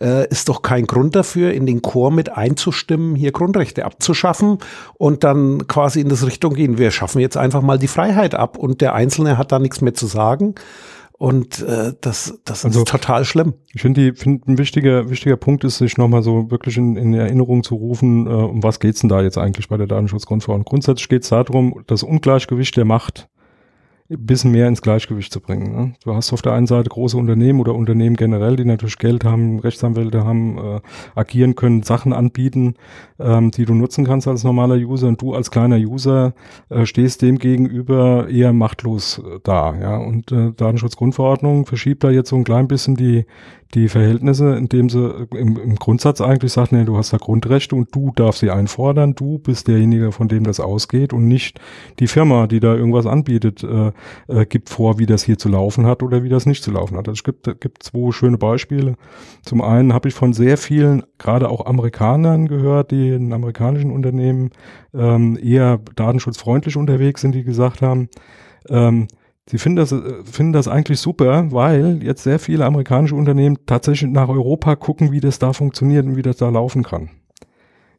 äh, 0.01 0.27
ist 0.29 0.49
doch 0.49 0.61
kein 0.61 0.85
Grund 0.87 1.15
dafür, 1.15 1.53
in 1.53 1.65
den 1.65 1.81
Chor 1.81 2.11
mit 2.11 2.29
einzustimmen, 2.29 3.15
hier 3.15 3.31
Grundrechte 3.31 3.85
abzuschaffen 3.85 4.59
und 4.97 5.23
dann 5.23 5.67
quasi 5.67 5.99
in 5.99 6.09
das 6.09 6.25
Richtung 6.25 6.53
gehen. 6.53 6.77
Wir 6.77 6.91
schaffen 6.91 7.19
jetzt 7.19 7.37
einfach 7.37 7.61
mal 7.61 7.77
die 7.77 7.87
Freiheit 7.87 8.35
ab 8.35 8.57
und 8.57 8.81
der 8.81 8.93
Einzelne 8.93 9.37
hat 9.37 9.51
da 9.51 9.59
nichts 9.59 9.81
mehr 9.81 9.93
zu 9.93 10.05
sagen. 10.05 10.55
Und 11.19 11.61
äh, 11.63 11.91
das, 11.99 12.39
das 12.45 12.63
also, 12.63 12.79
ist 12.79 12.87
total 12.87 13.25
schlimm. 13.25 13.53
Ich 13.73 13.81
finde, 13.81 14.01
die, 14.01 14.17
find, 14.17 14.47
ein 14.47 14.57
wichtiger, 14.57 15.09
wichtiger 15.09 15.35
Punkt 15.35 15.65
ist, 15.65 15.77
sich 15.77 15.97
nochmal 15.97 16.23
so 16.23 16.49
wirklich 16.49 16.77
in, 16.77 16.95
in 16.95 17.13
Erinnerung 17.13 17.61
zu 17.61 17.75
rufen, 17.75 18.25
äh, 18.25 18.29
um 18.29 18.63
was 18.63 18.79
geht's 18.79 19.01
denn 19.01 19.09
da 19.09 19.21
jetzt 19.21 19.37
eigentlich 19.37 19.67
bei 19.67 19.75
der 19.75 19.85
Datenschutzgrundverordnung? 19.85 20.63
Grundsätzlich 20.63 21.09
geht 21.09 21.23
es 21.23 21.29
darum, 21.29 21.83
das 21.87 22.03
Ungleichgewicht 22.03 22.77
der 22.77 22.85
Macht 22.85 23.27
ein 24.11 24.25
bisschen 24.25 24.51
mehr 24.51 24.67
ins 24.67 24.81
Gleichgewicht 24.81 25.31
zu 25.31 25.39
bringen. 25.39 25.71
Ne? 25.71 25.93
Du 26.03 26.15
hast 26.15 26.33
auf 26.33 26.41
der 26.41 26.53
einen 26.53 26.65
Seite 26.65 26.89
große 26.89 27.15
Unternehmen 27.15 27.59
oder 27.59 27.75
Unternehmen 27.75 28.15
generell, 28.15 28.55
die 28.55 28.65
natürlich 28.65 28.97
Geld 28.97 29.23
haben, 29.23 29.59
Rechtsanwälte 29.59 30.25
haben, 30.25 30.57
äh, 30.57 30.79
agieren 31.13 31.55
können, 31.55 31.83
Sachen 31.83 32.11
anbieten, 32.11 32.73
ähm, 33.19 33.51
die 33.51 33.65
du 33.65 33.75
nutzen 33.75 34.05
kannst 34.05 34.27
als 34.27 34.43
normaler 34.43 34.75
User 34.75 35.07
und 35.07 35.21
du 35.21 35.35
als 35.35 35.51
kleiner 35.51 35.77
User 35.77 36.33
äh, 36.69 36.87
stehst 36.87 37.21
dem 37.21 37.37
gegenüber 37.37 38.27
eher 38.29 38.51
machtlos 38.51 39.19
äh, 39.19 39.39
da. 39.43 39.75
Ja? 39.79 39.97
Und 39.97 40.31
äh, 40.31 40.53
Datenschutzgrundverordnung 40.53 41.67
verschiebt 41.67 42.03
da 42.03 42.09
jetzt 42.09 42.29
so 42.29 42.35
ein 42.35 42.43
klein 42.43 42.67
bisschen 42.67 42.95
die, 42.95 43.25
die 43.75 43.87
Verhältnisse, 43.87 44.55
indem 44.55 44.89
sie 44.89 44.99
äh, 44.99 45.37
im, 45.37 45.57
im 45.57 45.75
Grundsatz 45.75 46.21
eigentlich 46.21 46.53
sagt, 46.53 46.71
nee, 46.71 46.85
du 46.85 46.97
hast 46.97 47.13
da 47.13 47.17
Grundrechte 47.17 47.75
und 47.75 47.93
du 47.93 48.11
darfst 48.15 48.39
sie 48.39 48.49
einfordern, 48.49 49.13
du 49.13 49.37
bist 49.37 49.67
derjenige, 49.67 50.11
von 50.11 50.27
dem 50.27 50.43
das 50.43 50.59
ausgeht 50.59 51.13
und 51.13 51.27
nicht 51.27 51.59
die 51.99 52.07
Firma, 52.07 52.47
die 52.47 52.59
da 52.59 52.73
irgendwas 52.73 53.05
anbietet. 53.05 53.63
Äh, 53.63 53.91
äh, 54.27 54.45
gibt 54.45 54.69
vor, 54.69 54.99
wie 54.99 55.05
das 55.05 55.23
hier 55.23 55.37
zu 55.37 55.49
laufen 55.49 55.85
hat 55.85 56.03
oder 56.03 56.23
wie 56.23 56.29
das 56.29 56.45
nicht 56.45 56.63
zu 56.63 56.71
laufen 56.71 56.97
hat. 56.97 57.07
Also 57.07 57.19
es 57.19 57.23
gibt, 57.23 57.59
gibt 57.59 57.83
zwei 57.83 58.11
schöne 58.11 58.37
Beispiele. 58.37 58.95
Zum 59.43 59.61
einen 59.61 59.93
habe 59.93 60.07
ich 60.07 60.15
von 60.15 60.33
sehr 60.33 60.57
vielen, 60.57 61.03
gerade 61.17 61.49
auch 61.49 61.65
Amerikanern 61.65 62.47
gehört, 62.47 62.91
die 62.91 63.09
in 63.09 63.33
amerikanischen 63.33 63.91
Unternehmen 63.91 64.51
ähm, 64.93 65.37
eher 65.41 65.79
datenschutzfreundlich 65.95 66.75
unterwegs 66.77 67.21
sind, 67.21 67.33
die 67.33 67.43
gesagt 67.43 67.81
haben, 67.81 68.09
ähm, 68.69 69.07
Sie 69.49 69.57
finden 69.57 69.77
das, 69.77 69.91
äh, 69.91 70.23
finden 70.25 70.53
das 70.53 70.67
eigentlich 70.67 70.99
super, 70.99 71.51
weil 71.51 72.03
jetzt 72.03 72.21
sehr 72.21 72.37
viele 72.37 72.65
amerikanische 72.65 73.15
Unternehmen 73.15 73.57
tatsächlich 73.65 74.11
nach 74.11 74.29
Europa 74.29 74.75
gucken, 74.75 75.11
wie 75.11 75.21
das 75.21 75.39
da 75.39 75.53
funktioniert 75.53 76.05
und 76.05 76.15
wie 76.15 76.21
das 76.21 76.37
da 76.37 76.49
laufen 76.49 76.83
kann. 76.83 77.09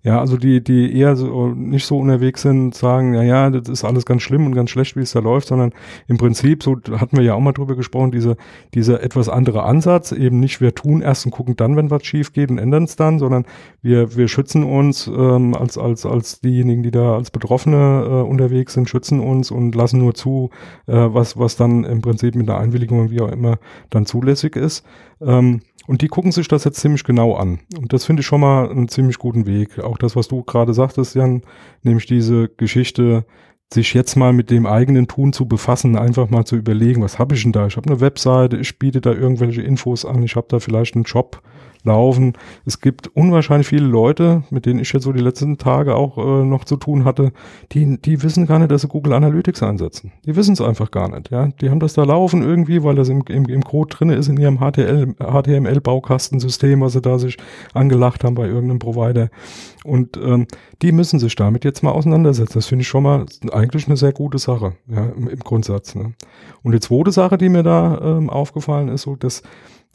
Ja, 0.02 0.18
also 0.18 0.38
die, 0.38 0.64
die 0.64 0.96
eher 0.96 1.14
so 1.14 1.48
nicht 1.48 1.84
so 1.84 1.98
unterwegs 1.98 2.40
sind, 2.40 2.74
sagen, 2.74 3.12
ja, 3.12 3.22
ja, 3.22 3.50
das 3.50 3.68
ist 3.68 3.84
alles 3.84 4.06
ganz 4.06 4.22
schlimm 4.22 4.46
und 4.46 4.54
ganz 4.54 4.70
schlecht, 4.70 4.96
wie 4.96 5.00
es 5.00 5.12
da 5.12 5.18
läuft, 5.18 5.48
sondern 5.48 5.74
im 6.08 6.16
Prinzip, 6.16 6.62
so 6.62 6.76
hatten 6.92 7.18
wir 7.18 7.22
ja 7.22 7.34
auch 7.34 7.40
mal 7.40 7.52
drüber 7.52 7.76
gesprochen, 7.76 8.10
diese, 8.10 8.38
dieser 8.72 9.02
etwas 9.02 9.28
andere 9.28 9.64
Ansatz, 9.64 10.12
eben 10.12 10.40
nicht 10.40 10.62
wir 10.62 10.74
tun 10.74 11.02
erst 11.02 11.26
und 11.26 11.32
gucken 11.32 11.54
dann, 11.54 11.76
wenn 11.76 11.90
was 11.90 12.06
schief 12.06 12.32
geht 12.32 12.50
und 12.50 12.56
ändern 12.56 12.84
es 12.84 12.96
dann, 12.96 13.18
sondern 13.18 13.44
wir, 13.82 14.16
wir 14.16 14.28
schützen 14.28 14.64
uns 14.64 15.06
ähm, 15.06 15.54
als, 15.54 15.76
als, 15.76 16.06
als 16.06 16.40
diejenigen, 16.40 16.82
die 16.82 16.92
da 16.92 17.16
als 17.16 17.30
Betroffene 17.30 18.06
äh, 18.06 18.22
unterwegs 18.26 18.72
sind, 18.72 18.88
schützen 18.88 19.20
uns 19.20 19.50
und 19.50 19.74
lassen 19.74 19.98
nur 19.98 20.14
zu, 20.14 20.48
äh, 20.86 20.94
was, 20.94 21.38
was 21.38 21.56
dann 21.56 21.84
im 21.84 22.00
Prinzip 22.00 22.36
mit 22.36 22.48
der 22.48 22.56
Einwilligung, 22.56 23.10
wie 23.10 23.20
auch 23.20 23.30
immer, 23.30 23.58
dann 23.90 24.06
zulässig 24.06 24.56
ist. 24.56 24.82
Ähm, 25.20 25.60
und 25.86 26.02
die 26.02 26.08
gucken 26.08 26.32
sich 26.32 26.48
das 26.48 26.64
jetzt 26.64 26.80
ziemlich 26.80 27.04
genau 27.04 27.34
an. 27.34 27.60
Und 27.76 27.92
das 27.92 28.04
finde 28.04 28.20
ich 28.20 28.26
schon 28.26 28.40
mal 28.40 28.70
einen 28.70 28.88
ziemlich 28.88 29.18
guten 29.18 29.46
Weg. 29.46 29.78
Auch 29.78 29.98
das, 29.98 30.16
was 30.16 30.28
du 30.28 30.42
gerade 30.42 30.74
sagtest, 30.74 31.14
Jan, 31.14 31.42
nämlich 31.82 32.06
diese 32.06 32.48
Geschichte, 32.48 33.24
sich 33.72 33.94
jetzt 33.94 34.16
mal 34.16 34.32
mit 34.32 34.50
dem 34.50 34.66
eigenen 34.66 35.06
Tun 35.06 35.32
zu 35.32 35.46
befassen, 35.46 35.96
einfach 35.96 36.28
mal 36.28 36.44
zu 36.44 36.56
überlegen, 36.56 37.02
was 37.02 37.18
habe 37.18 37.36
ich 37.36 37.42
denn 37.42 37.52
da? 37.52 37.66
Ich 37.66 37.76
habe 37.76 37.88
eine 37.88 38.00
Webseite, 38.00 38.56
ich 38.56 38.78
biete 38.78 39.00
da 39.00 39.12
irgendwelche 39.12 39.62
Infos 39.62 40.04
an, 40.04 40.22
ich 40.24 40.34
habe 40.34 40.48
da 40.48 40.58
vielleicht 40.58 40.96
einen 40.96 41.04
Job, 41.04 41.40
laufen. 41.84 42.34
Es 42.66 42.80
gibt 42.80 43.06
unwahrscheinlich 43.08 43.68
viele 43.68 43.86
Leute, 43.86 44.42
mit 44.50 44.66
denen 44.66 44.80
ich 44.80 44.92
jetzt 44.92 45.04
so 45.04 45.12
die 45.12 45.20
letzten 45.20 45.58
Tage 45.58 45.94
auch 45.94 46.18
äh, 46.18 46.44
noch 46.44 46.64
zu 46.64 46.76
tun 46.76 47.04
hatte, 47.04 47.32
die, 47.72 48.00
die 48.00 48.22
wissen 48.22 48.46
gar 48.46 48.58
nicht, 48.58 48.70
dass 48.70 48.82
sie 48.82 48.88
Google 48.88 49.14
Analytics 49.14 49.62
einsetzen. 49.62 50.12
Die 50.26 50.36
wissen 50.36 50.52
es 50.52 50.60
einfach 50.60 50.90
gar 50.90 51.08
nicht. 51.08 51.30
Ja, 51.30 51.48
Die 51.60 51.70
haben 51.70 51.80
das 51.80 51.94
da 51.94 52.04
laufen 52.04 52.42
irgendwie, 52.42 52.82
weil 52.82 52.96
das 52.96 53.08
im, 53.08 53.22
im, 53.28 53.46
im 53.46 53.62
Code 53.62 53.96
drin 53.96 54.10
ist 54.10 54.28
in 54.28 54.36
ihrem 54.36 54.58
HTML-Baukastensystem, 54.58 56.80
was 56.80 56.92
sie 56.92 57.00
da 57.00 57.18
sich 57.18 57.38
angelacht 57.72 58.24
haben 58.24 58.34
bei 58.34 58.46
irgendeinem 58.46 58.78
Provider. 58.78 59.30
Und 59.84 60.18
ähm, 60.18 60.46
die 60.82 60.92
müssen 60.92 61.18
sich 61.18 61.34
damit 61.36 61.64
jetzt 61.64 61.82
mal 61.82 61.92
auseinandersetzen. 61.92 62.54
Das 62.54 62.66
finde 62.66 62.82
ich 62.82 62.88
schon 62.88 63.02
mal 63.02 63.24
eigentlich 63.52 63.86
eine 63.86 63.96
sehr 63.96 64.12
gute 64.12 64.38
Sache, 64.38 64.74
ja, 64.88 65.06
im, 65.16 65.28
im 65.28 65.40
Grundsatz. 65.40 65.94
Ne? 65.94 66.12
Und 66.62 66.72
die 66.72 66.80
zweite 66.80 67.12
Sache, 67.12 67.38
die 67.38 67.48
mir 67.48 67.62
da 67.62 67.98
ähm, 68.02 68.28
aufgefallen 68.28 68.88
ist, 68.88 69.02
so 69.02 69.16
dass 69.16 69.42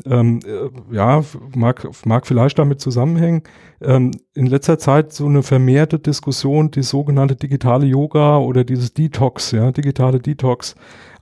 ähm, 0.06 0.40
äh, 0.46 0.96
ja, 0.96 1.24
mag, 1.56 1.88
mag 2.06 2.28
vielleicht 2.28 2.60
damit 2.60 2.82
zusammenhängen. 2.82 3.44
Ähm, 3.82 4.12
in 4.34 4.46
letzter 4.48 4.78
Zeit 4.78 5.14
so 5.14 5.26
eine 5.26 5.42
vermehrte 5.42 6.00
Diskussion, 6.00 6.72
die 6.72 6.84
sogenannte 6.84 7.36
digitale 7.36 7.86
Yoga 7.86 8.38
oder 8.38 8.64
dieses 8.64 8.94
Detox, 8.94 9.52
ja, 9.52 9.72
digitale 9.72 10.20
Detox. 10.20 10.76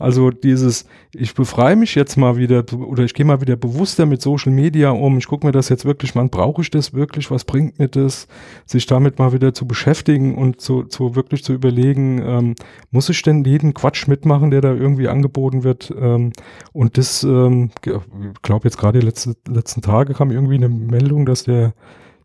Also 0.03 0.31
dieses, 0.31 0.85
ich 1.13 1.33
befreie 1.33 1.77
mich 1.77 1.95
jetzt 1.95 2.17
mal 2.17 2.35
wieder 2.35 2.65
oder 2.73 3.05
ich 3.05 3.13
gehe 3.13 3.25
mal 3.25 3.39
wieder 3.39 3.55
bewusster 3.55 4.05
mit 4.05 4.21
Social 4.21 4.51
Media 4.51 4.89
um. 4.89 5.17
Ich 5.17 5.27
gucke 5.27 5.45
mir 5.45 5.53
das 5.53 5.69
jetzt 5.69 5.85
wirklich 5.85 6.13
mal 6.13 6.27
brauche 6.27 6.61
ich 6.61 6.69
das 6.69 6.93
wirklich? 6.93 7.31
Was 7.31 7.45
bringt 7.45 7.79
mir 7.79 7.87
das? 7.87 8.27
Sich 8.65 8.85
damit 8.85 9.17
mal 9.17 9.31
wieder 9.31 9.53
zu 9.53 9.65
beschäftigen 9.65 10.35
und 10.35 10.59
zu, 10.59 10.83
zu 10.83 11.15
wirklich 11.15 11.45
zu 11.45 11.53
überlegen, 11.53 12.21
ähm, 12.21 12.55
muss 12.91 13.07
ich 13.07 13.21
denn 13.21 13.45
jeden 13.45 13.73
Quatsch 13.73 14.09
mitmachen, 14.09 14.51
der 14.51 14.59
da 14.59 14.73
irgendwie 14.73 15.07
angeboten 15.07 15.63
wird? 15.63 15.93
Ähm, 15.97 16.33
und 16.73 16.97
das, 16.97 17.23
ähm, 17.23 17.71
ich 17.85 18.41
glaube 18.41 18.65
jetzt 18.65 18.77
gerade 18.77 18.99
die 18.99 19.05
letzte, 19.05 19.37
letzten 19.47 19.81
Tage 19.81 20.13
kam 20.15 20.31
irgendwie 20.31 20.55
eine 20.55 20.67
Meldung, 20.67 21.25
dass 21.25 21.45
der 21.45 21.73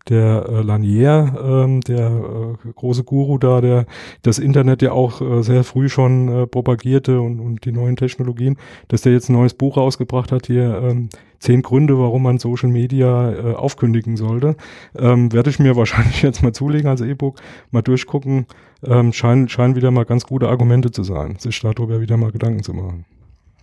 der 0.09 0.47
äh, 0.49 0.63
Lanier, 0.63 1.35
ähm, 1.43 1.81
der 1.83 2.09
äh, 2.09 2.73
große 2.75 3.05
Guru 3.05 3.39
da, 3.39 3.61
der 3.61 3.87
das 4.23 4.39
Internet 4.39 4.83
ja 4.83 4.93
auch 4.93 5.21
äh, 5.21 5.43
sehr 5.43 5.65
früh 5.65 5.89
schon 5.89 6.29
äh, 6.29 6.47
propagierte 6.47 7.21
und, 7.21 7.41
und 7.41 7.65
die 7.65 7.73
neuen 7.73 7.97
Technologien, 7.97 8.57
dass 8.89 9.03
der 9.03 9.13
jetzt 9.13 9.29
ein 9.29 9.35
neues 9.35 9.55
Buch 9.55 9.77
rausgebracht 9.77 10.33
hat, 10.33 10.47
hier 10.47 10.81
ähm, 10.83 11.09
zehn 11.39 11.63
Gründe, 11.63 11.99
warum 11.99 12.23
man 12.23 12.39
Social 12.39 12.69
Media 12.69 13.33
äh, 13.33 13.55
aufkündigen 13.55 14.17
sollte. 14.17 14.57
Ähm, 14.97 15.33
werde 15.33 15.51
ich 15.51 15.59
mir 15.59 15.77
wahrscheinlich 15.77 16.23
jetzt 16.23 16.43
mal 16.43 16.53
zulegen 16.53 16.89
als 16.89 17.01
E-Book, 17.01 17.41
mal 17.71 17.83
durchgucken. 17.83 18.47
Ähm, 18.85 19.13
scheinen, 19.13 19.49
scheinen 19.49 19.77
wieder 19.77 19.91
mal 19.91 20.05
ganz 20.05 20.25
gute 20.25 20.49
Argumente 20.49 20.91
zu 20.91 21.03
sein, 21.03 21.37
sich 21.39 21.59
darüber 21.61 22.01
wieder 22.01 22.17
mal 22.17 22.31
Gedanken 22.31 22.63
zu 22.63 22.73
machen. 22.75 23.05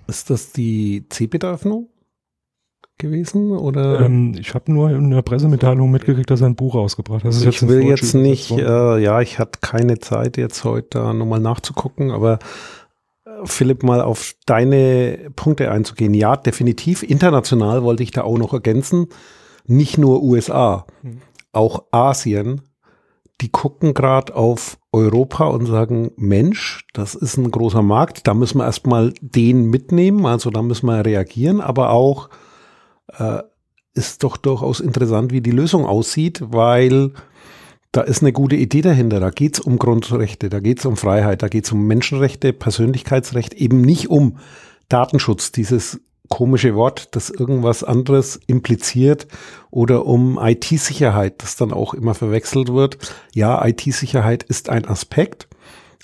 Ist 0.08 0.30
das 0.30 0.52
die 0.52 1.06
CeBIT-Öffnung? 1.10 1.88
Gewesen? 2.98 3.52
Oder? 3.52 4.02
Ähm, 4.02 4.36
ich 4.40 4.54
habe 4.54 4.72
nur 4.72 4.90
in 4.90 5.10
der 5.10 5.22
Pressemitteilung 5.22 5.92
mitgekriegt, 5.92 6.30
dass 6.30 6.42
er 6.42 6.48
ein 6.48 6.56
Buch 6.56 6.76
rausgebracht 6.76 7.24
hat. 7.24 7.26
Also 7.26 7.48
ich 7.48 7.68
will 7.68 7.84
jetzt 7.84 8.14
nicht, 8.14 8.52
äh, 8.52 8.98
ja, 8.98 9.22
ich 9.22 9.40
hatte 9.40 9.60
keine 9.62 10.00
Zeit 10.00 10.38
jetzt 10.38 10.64
heute 10.64 10.88
da 10.92 11.14
nochmal 11.14 11.40
nachzugucken, 11.40 12.12
aber 12.12 12.40
äh, 13.26 13.30
Philipp, 13.44 13.84
mal 13.84 14.02
auf 14.02 14.36
deine 14.46 15.32
Punkte 15.36 15.72
einzugehen. 15.72 16.14
Ja, 16.14 16.36
definitiv. 16.36 17.04
International 17.04 17.84
wollte 17.84 18.04
ich 18.04 18.12
da 18.12 18.24
auch 18.24 18.38
noch 18.38 18.54
ergänzen. 18.54 19.08
Nicht 19.68 19.98
nur 19.98 20.22
USA, 20.22 20.86
hm. 21.02 21.22
auch 21.52 21.86
Asien. 21.92 22.62
Die 23.42 23.50
gucken 23.50 23.94
gerade 23.94 24.34
auf 24.34 24.78
Europa 24.94 25.48
und 25.48 25.66
sagen, 25.66 26.12
Mensch, 26.16 26.88
das 26.94 27.16
ist 27.16 27.36
ein 27.36 27.52
großer 27.52 27.82
Markt, 27.82 28.28
da 28.28 28.34
müssen 28.34 28.60
wir 28.60 28.66
erstmal 28.66 29.14
den 29.20 29.66
mitnehmen, 29.66 30.26
also 30.26 30.52
da 30.52 30.62
müssen 30.62 30.86
wir 30.86 31.06
reagieren, 31.06 31.60
aber 31.60 31.90
auch 31.90 32.30
äh, 33.18 33.42
ist 33.94 34.24
doch 34.24 34.38
durchaus 34.38 34.80
interessant, 34.80 35.32
wie 35.32 35.42
die 35.42 35.52
Lösung 35.52 35.86
aussieht, 35.86 36.42
weil 36.42 37.12
da 37.92 38.02
ist 38.02 38.22
eine 38.22 38.34
gute 38.34 38.58
Idee 38.58 38.82
dahinter. 38.82 39.22
Da 39.22 39.30
geht 39.30 39.56
es 39.56 39.60
um 39.62 39.80
Grundrechte, 39.80 40.50
da 40.50 40.60
geht 40.60 40.80
es 40.80 40.86
um 40.86 40.98
Freiheit, 40.98 41.42
da 41.42 41.48
geht 41.48 41.66
es 41.66 41.72
um 41.72 41.88
Menschenrechte, 41.88 42.52
Persönlichkeitsrecht, 42.52 43.54
eben 43.54 43.82
nicht 43.82 44.10
um 44.10 44.38
Datenschutz, 44.90 45.54
dieses 45.54 46.02
komische 46.28 46.76
Wort, 46.76 47.16
das 47.16 47.30
irgendwas 47.30 47.84
anderes 47.84 48.40
impliziert 48.48 49.28
oder 49.72 50.06
um 50.06 50.40
IT-Sicherheit, 50.42 51.42
das 51.42 51.56
dann 51.56 51.72
auch 51.72 51.94
immer 51.94 52.16
verwechselt 52.16 52.74
wird. 52.74 52.98
Ja, 53.34 53.66
IT-Sicherheit 53.66 54.44
ist 54.44 54.70
ein 54.70 54.86
Aspekt. 54.86 55.48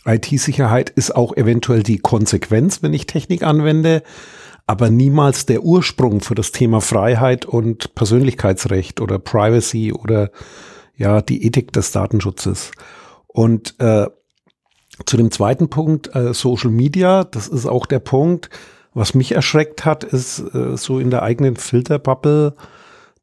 IT-Sicherheit 0.05 0.89
ist 0.89 1.15
auch 1.15 1.35
eventuell 1.35 1.83
die 1.83 1.99
Konsequenz, 1.99 2.81
wenn 2.81 2.93
ich 2.93 3.05
Technik 3.05 3.43
anwende 3.43 4.03
aber 4.71 4.89
niemals 4.89 5.45
der 5.45 5.63
Ursprung 5.63 6.21
für 6.21 6.33
das 6.33 6.53
Thema 6.53 6.79
Freiheit 6.79 7.45
und 7.45 7.93
Persönlichkeitsrecht 7.93 9.01
oder 9.01 9.19
Privacy 9.19 9.91
oder 9.91 10.31
ja 10.95 11.21
die 11.21 11.45
Ethik 11.45 11.73
des 11.73 11.91
Datenschutzes. 11.91 12.71
Und 13.27 13.75
äh, 13.79 14.07
zu 15.05 15.17
dem 15.17 15.29
zweiten 15.29 15.69
Punkt, 15.69 16.15
äh, 16.15 16.33
Social 16.33 16.69
Media, 16.69 17.25
das 17.25 17.49
ist 17.49 17.65
auch 17.65 17.85
der 17.85 17.99
Punkt, 17.99 18.49
was 18.93 19.13
mich 19.13 19.33
erschreckt 19.33 19.83
hat, 19.83 20.05
ist 20.05 20.39
äh, 20.55 20.77
so 20.77 20.99
in 20.99 21.09
der 21.09 21.23
eigenen 21.23 21.57
Filterbubble, 21.57 22.55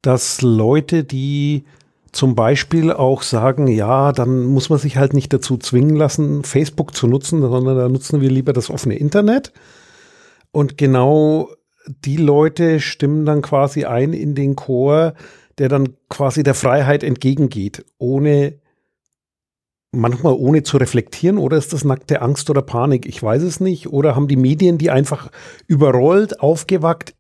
dass 0.03 0.43
Leute, 0.43 1.03
die 1.03 1.65
zum 2.13 2.35
Beispiel 2.35 2.93
auch 2.93 3.23
sagen, 3.23 3.69
ja, 3.69 4.13
dann 4.13 4.45
muss 4.45 4.69
man 4.69 4.79
sich 4.79 4.99
halt 4.99 5.15
nicht 5.15 5.33
dazu 5.33 5.57
zwingen 5.57 5.97
lassen, 5.97 6.45
Facebook 6.45 6.95
zu 6.95 7.07
nutzen, 7.07 7.41
sondern 7.41 7.75
da 7.75 7.89
nutzen 7.89 8.21
wir 8.21 8.29
lieber 8.31 8.53
das 8.53 8.69
offene 8.69 8.97
Internet. 8.97 9.55
Und 10.51 10.79
genau 10.79 11.51
die 11.87 12.17
Leute 12.17 12.81
stimmen 12.81 13.25
dann 13.25 13.43
quasi 13.43 13.85
ein 13.85 14.13
in 14.13 14.35
den 14.35 14.57
Chor, 14.57 15.15
der 15.59 15.69
dann 15.69 15.97
quasi 16.09 16.43
der 16.43 16.55
Freiheit 16.55 17.03
entgegengeht, 17.03 17.85
ohne 17.99 18.61
manchmal 19.91 20.35
ohne 20.35 20.63
zu 20.63 20.77
reflektieren 20.77 21.39
oder 21.39 21.57
ist 21.57 21.73
das 21.73 21.85
nackte 21.85 22.21
Angst 22.21 22.51
oder 22.51 22.63
Panik? 22.63 23.07
Ich 23.07 23.23
weiß 23.23 23.43
es 23.43 23.61
nicht. 23.61 23.89
Oder 23.89 24.15
haben 24.15 24.29
die 24.29 24.37
Medien 24.37 24.79
die 24.79 24.91
einfach 24.91 25.31
überrollt, 25.67 26.41
aufgewackt, 26.41 27.15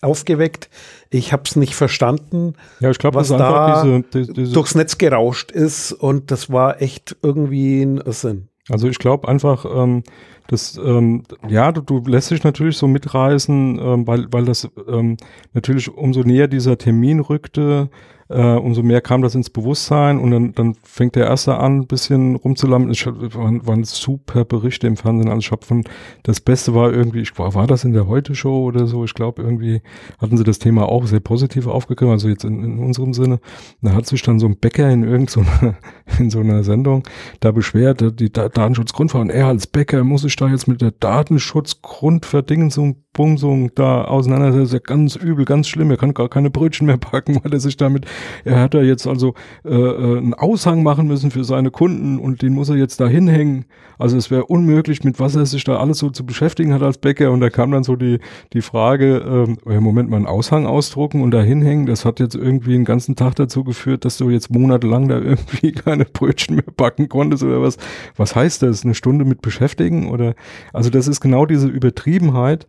aufgeweckt? 0.00 0.70
Ich 1.10 1.32
habe 1.32 1.42
es 1.46 1.56
nicht 1.56 1.74
verstanden. 1.74 2.54
Ja, 2.80 2.90
ich 2.90 2.98
glaube, 2.98 3.16
was 3.16 3.28
da 3.28 3.82
diese, 4.12 4.24
diese, 4.24 4.52
durchs 4.52 4.74
Netz 4.74 4.98
gerauscht 4.98 5.50
ist 5.50 5.92
und 5.92 6.30
das 6.30 6.50
war 6.50 6.80
echt 6.80 7.16
irgendwie 7.22 7.82
ein 7.82 8.02
Sinn. 8.06 8.48
Also 8.68 8.88
ich 8.88 8.98
glaube 8.98 9.28
einfach, 9.28 9.64
ähm, 9.64 10.02
das, 10.48 10.76
ähm, 10.76 11.22
ja, 11.48 11.72
du, 11.72 11.80
du 11.80 12.02
lässt 12.10 12.30
dich 12.30 12.44
natürlich 12.44 12.76
so 12.76 12.88
mitreißen, 12.88 13.78
ähm, 13.80 14.06
weil, 14.06 14.26
weil 14.32 14.44
das 14.44 14.68
ähm, 14.88 15.16
natürlich 15.54 15.92
umso 15.92 16.22
näher 16.22 16.48
dieser 16.48 16.78
Termin 16.78 17.20
rückte, 17.20 17.90
äh, 18.28 18.56
umso 18.56 18.82
mehr 18.82 19.00
kam 19.00 19.22
das 19.22 19.34
ins 19.34 19.50
Bewusstsein 19.50 20.18
und 20.18 20.30
dann, 20.30 20.52
dann 20.52 20.74
fängt 20.82 21.14
der 21.14 21.26
Erste 21.26 21.58
an, 21.58 21.80
ein 21.80 21.86
bisschen 21.86 22.36
rumzulampen. 22.36 22.92
Hab, 22.92 23.34
waren, 23.34 23.66
waren 23.66 23.84
super 23.84 24.44
Berichte 24.44 24.86
im 24.86 24.96
Fernsehen. 24.96 25.30
Also 25.30 25.56
von, 25.60 25.84
das 26.24 26.40
Beste 26.40 26.74
war 26.74 26.92
irgendwie, 26.92 27.20
ich 27.20 27.38
war, 27.38 27.54
war 27.54 27.66
das 27.66 27.84
in 27.84 27.92
der 27.92 28.06
Heute-Show 28.06 28.64
oder 28.64 28.86
so? 28.86 29.04
Ich 29.04 29.14
glaube, 29.14 29.42
irgendwie 29.42 29.82
hatten 30.18 30.36
sie 30.36 30.44
das 30.44 30.58
Thema 30.58 30.88
auch 30.88 31.06
sehr 31.06 31.20
positiv 31.20 31.66
aufgegriffen, 31.66 32.12
also 32.12 32.28
jetzt 32.28 32.44
in, 32.44 32.62
in 32.62 32.78
unserem 32.78 33.14
Sinne. 33.14 33.40
Da 33.82 33.92
hat 33.92 34.06
sich 34.06 34.22
dann 34.22 34.38
so 34.38 34.46
ein 34.46 34.56
Bäcker 34.56 34.90
in 34.90 35.04
irgendeiner, 35.04 35.76
in 36.18 36.30
so 36.30 36.40
einer 36.40 36.64
Sendung 36.64 37.04
da 37.40 37.52
beschwert, 37.52 38.18
die 38.18 38.32
Datenschutzgrundverordnung, 38.32 39.36
er 39.36 39.46
als 39.46 39.66
Bäcker 39.66 40.04
muss 40.04 40.22
sich 40.22 40.36
da 40.36 40.48
jetzt 40.48 40.68
mit 40.68 40.80
der 40.80 40.90
Datenschutzgrundverdingensung 40.90 43.06
Bungsung 43.16 43.74
da 43.74 44.04
auseinandersetzt, 44.04 44.66
ist 44.66 44.72
ja 44.74 44.78
ganz 44.78 45.16
übel, 45.16 45.46
ganz 45.46 45.68
schlimm. 45.68 45.90
Er 45.90 45.96
kann 45.96 46.12
gar 46.12 46.28
keine 46.28 46.50
Brötchen 46.50 46.86
mehr 46.86 46.98
backen, 46.98 47.36
weil 47.42 47.52
er 47.52 47.60
sich 47.60 47.76
damit, 47.76 48.06
er 48.44 48.60
hat 48.60 48.74
da 48.74 48.82
jetzt 48.82 49.06
also 49.06 49.34
äh, 49.64 49.74
äh, 49.74 50.18
einen 50.18 50.34
Aushang 50.34 50.82
machen 50.82 51.06
müssen 51.06 51.30
für 51.30 51.44
seine 51.44 51.70
Kunden 51.70 52.18
und 52.18 52.42
den 52.42 52.54
muss 52.54 52.68
er 52.68 52.76
jetzt 52.76 53.00
da 53.00 53.06
hinhängen. 53.06 53.64
Also 53.98 54.16
es 54.16 54.30
wäre 54.30 54.46
unmöglich, 54.46 55.04
mit 55.04 55.18
was 55.20 55.36
er 55.36 55.46
sich 55.46 55.64
da 55.64 55.76
alles 55.76 55.98
so 55.98 56.10
zu 56.10 56.26
beschäftigen 56.26 56.74
hat 56.74 56.82
als 56.82 56.98
Bäcker. 56.98 57.30
Und 57.30 57.40
da 57.40 57.48
kam 57.48 57.70
dann 57.70 57.82
so 57.82 57.96
die, 57.96 58.18
die 58.52 58.60
Frage, 58.60 59.56
im 59.64 59.82
Moment 59.82 60.10
mal 60.10 60.18
einen 60.18 60.26
Aushang 60.26 60.66
ausdrucken 60.66 61.22
und 61.22 61.30
da 61.30 61.40
hinhängen. 61.40 61.86
Das 61.86 62.04
hat 62.04 62.20
jetzt 62.20 62.34
irgendwie 62.34 62.74
einen 62.74 62.84
ganzen 62.84 63.16
Tag 63.16 63.36
dazu 63.36 63.64
geführt, 63.64 64.04
dass 64.04 64.18
du 64.18 64.28
jetzt 64.28 64.50
monatelang 64.50 65.08
da 65.08 65.18
irgendwie 65.18 65.72
keine 65.72 66.04
Brötchen 66.04 66.56
mehr 66.56 66.64
backen 66.76 67.08
konntest 67.08 67.42
oder 67.42 67.62
was. 67.62 67.78
Was 68.16 68.36
heißt 68.36 68.62
das? 68.62 68.84
Eine 68.84 68.94
Stunde 68.94 69.24
mit 69.24 69.40
beschäftigen? 69.42 70.10
Oder 70.10 70.34
also 70.72 70.90
das 70.90 71.08
ist 71.08 71.20
genau 71.20 71.46
diese 71.46 71.68
Übertriebenheit, 71.68 72.66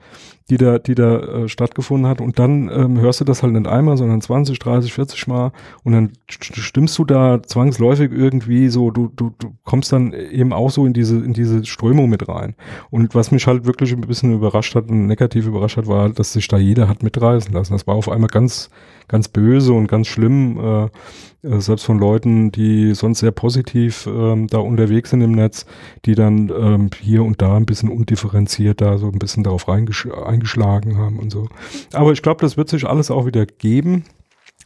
die 0.50 0.58
da, 0.58 0.80
die 0.80 0.96
da 0.96 1.20
äh, 1.20 1.50
stattgefunden 1.50 2.08
hat. 2.10 2.22
Und 2.22 2.39
dann 2.39 2.70
ähm, 2.70 3.00
hörst 3.00 3.20
du 3.22 3.25
das 3.25 3.44
halt 3.44 3.54
nicht 3.54 3.68
einmal, 3.68 3.98
sondern 3.98 4.22
20, 4.22 4.60
30, 4.60 4.94
40 4.94 5.27
Mal. 5.27 5.37
Und 5.84 5.94
dann 5.94 6.12
stimmst 6.29 6.98
du 6.98 7.06
da 7.06 7.41
zwangsläufig 7.44 8.12
irgendwie 8.12 8.70
so, 8.70 8.91
du, 8.91 9.12
du, 9.15 9.32
du 9.38 9.53
kommst 9.63 9.91
dann 9.91 10.13
eben 10.13 10.53
auch 10.53 10.70
so 10.70 10.86
in 10.86 10.94
diese, 10.94 11.17
in 11.17 11.34
diese 11.34 11.65
Strömung 11.65 12.10
mit 12.10 12.27
rein. 12.27 12.56
Und 12.89 13.15
was 13.15 13.32
mich 13.32 13.48
halt 13.48 13.65
wirklich 13.65 13.94
ein 13.94 14.01
bisschen 14.01 14.34
überrascht 14.34 14.75
hat 14.75 14.89
und 14.89 15.08
negativ 15.08 15.46
überrascht 15.46 15.77
hat, 15.77 15.88
war, 15.88 16.10
dass 16.10 16.34
sich 16.34 16.48
da 16.48 16.58
jeder 16.58 16.88
hat 16.88 17.03
mitreißen 17.03 17.53
lassen. 17.53 17.74
Das 17.74 17.88
war 17.88 17.96
auf 17.96 18.10
einmal 18.10 18.29
ganz, 18.29 18.70
ganz 19.08 19.27
böse 19.27 19.74
und 19.74 19.88
ganz 19.88 20.08
schlimm, 20.08 20.60
äh, 20.60 20.89
äh, 21.44 21.60
selbst 21.60 21.86
von 21.86 22.00
Leuten, 22.00 22.51
die 22.51 22.94
sonst 22.94 23.20
sehr 23.20 23.32
positiv 23.32 24.08
ähm, 24.08 24.48
da 24.48 24.60
unterwegs 24.60 25.12
sind 25.12 25.22
im 25.22 25.32
Netz, 25.32 25.65
die 26.06 26.15
dann 26.15 26.50
ähm, 26.50 26.89
hier 27.00 27.24
und 27.24 27.41
da 27.41 27.56
ein 27.56 27.65
bisschen 27.65 27.89
undifferenziert 27.89 28.82
da 28.82 28.98
so 28.98 29.08
ein 29.08 29.20
bisschen 29.20 29.44
darauf 29.44 29.67
eingeschlagen 29.70 30.98
haben 30.98 31.20
und 31.20 31.32
so. 31.32 31.48
Aber 31.94 32.12
ich 32.12 32.22
glaube, 32.22 32.41
das 32.41 32.58
wird 32.58 32.70
sich 32.70 32.86
alles 32.86 33.12
auch 33.12 33.25
wieder 33.25 33.46
geben. 33.46 34.03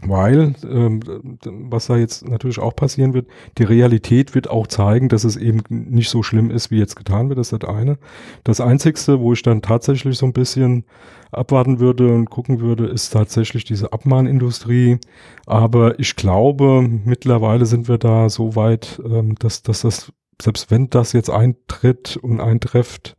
Weil, 0.03 0.55
ähm, 0.67 1.00
was 1.46 1.88
da 1.88 1.96
jetzt 1.96 2.27
natürlich 2.27 2.58
auch 2.58 2.75
passieren 2.75 3.13
wird, 3.13 3.27
die 3.60 3.63
Realität 3.63 4.34
wird 4.34 4.50
auch 4.50 4.65
zeigen, 4.65 5.10
dass 5.10 5.24
es 5.24 5.36
eben 5.36 5.62
nicht 5.70 6.10
so 6.10 6.24
schlimm 6.24 6.50
ist, 6.50 6.72
wie 6.72 6.79
jetzt 6.79 6.96
getan 6.96 7.29
wird. 7.29 7.38
Das 7.38 7.51
ist 7.51 7.62
das 7.62 7.70
eine. 7.70 8.00
Das 8.43 8.62
Einzigste, 8.62 9.20
wo 9.20 9.34
ich 9.34 9.43
dann 9.43 9.62
tatsächlich 9.62 10.17
so 10.17 10.25
ein 10.25 10.34
bisschen 10.34 10.86
abwarten 11.31 11.79
würde 11.79 12.13
und 12.13 12.31
gucken 12.31 12.62
würde, 12.62 12.88
ist 12.88 13.12
tatsächlich 13.12 13.63
diese 13.63 13.93
Abmahnindustrie. 13.93 14.98
Aber 15.46 16.00
ich 16.00 16.15
glaube, 16.15 16.81
mittlerweile 17.05 17.67
sind 17.67 17.88
wir 17.88 18.00
da 18.00 18.27
so 18.29 18.55
weit, 18.55 19.00
ähm, 19.05 19.36
dass, 19.36 19.62
dass 19.62 19.81
das, 19.81 20.12
selbst 20.41 20.72
wenn 20.72 20.89
das 20.89 21.13
jetzt 21.13 21.29
eintritt 21.29 22.17
und 22.17 22.41
eintrifft, 22.41 23.15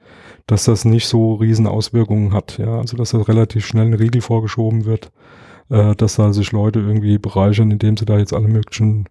dass 0.48 0.64
das 0.64 0.84
nicht 0.84 1.06
so 1.06 1.34
riesen 1.34 1.68
Auswirkungen 1.68 2.32
hat. 2.32 2.58
Ja, 2.58 2.78
also 2.78 2.96
dass 2.96 3.12
das 3.12 3.28
relativ 3.28 3.64
schnell 3.64 3.86
ein 3.86 3.94
Riegel 3.94 4.20
vorgeschoben 4.20 4.84
wird 4.84 5.12
äh, 5.70 5.94
dass 5.94 6.16
da 6.16 6.32
sich 6.32 6.52
Leute 6.52 6.80
irgendwie 6.80 7.18
bereichern, 7.18 7.70
indem 7.70 7.96
sie 7.96 8.04
da 8.04 8.18
jetzt 8.18 8.32
alle 8.32 8.48
möglichen 8.48 9.06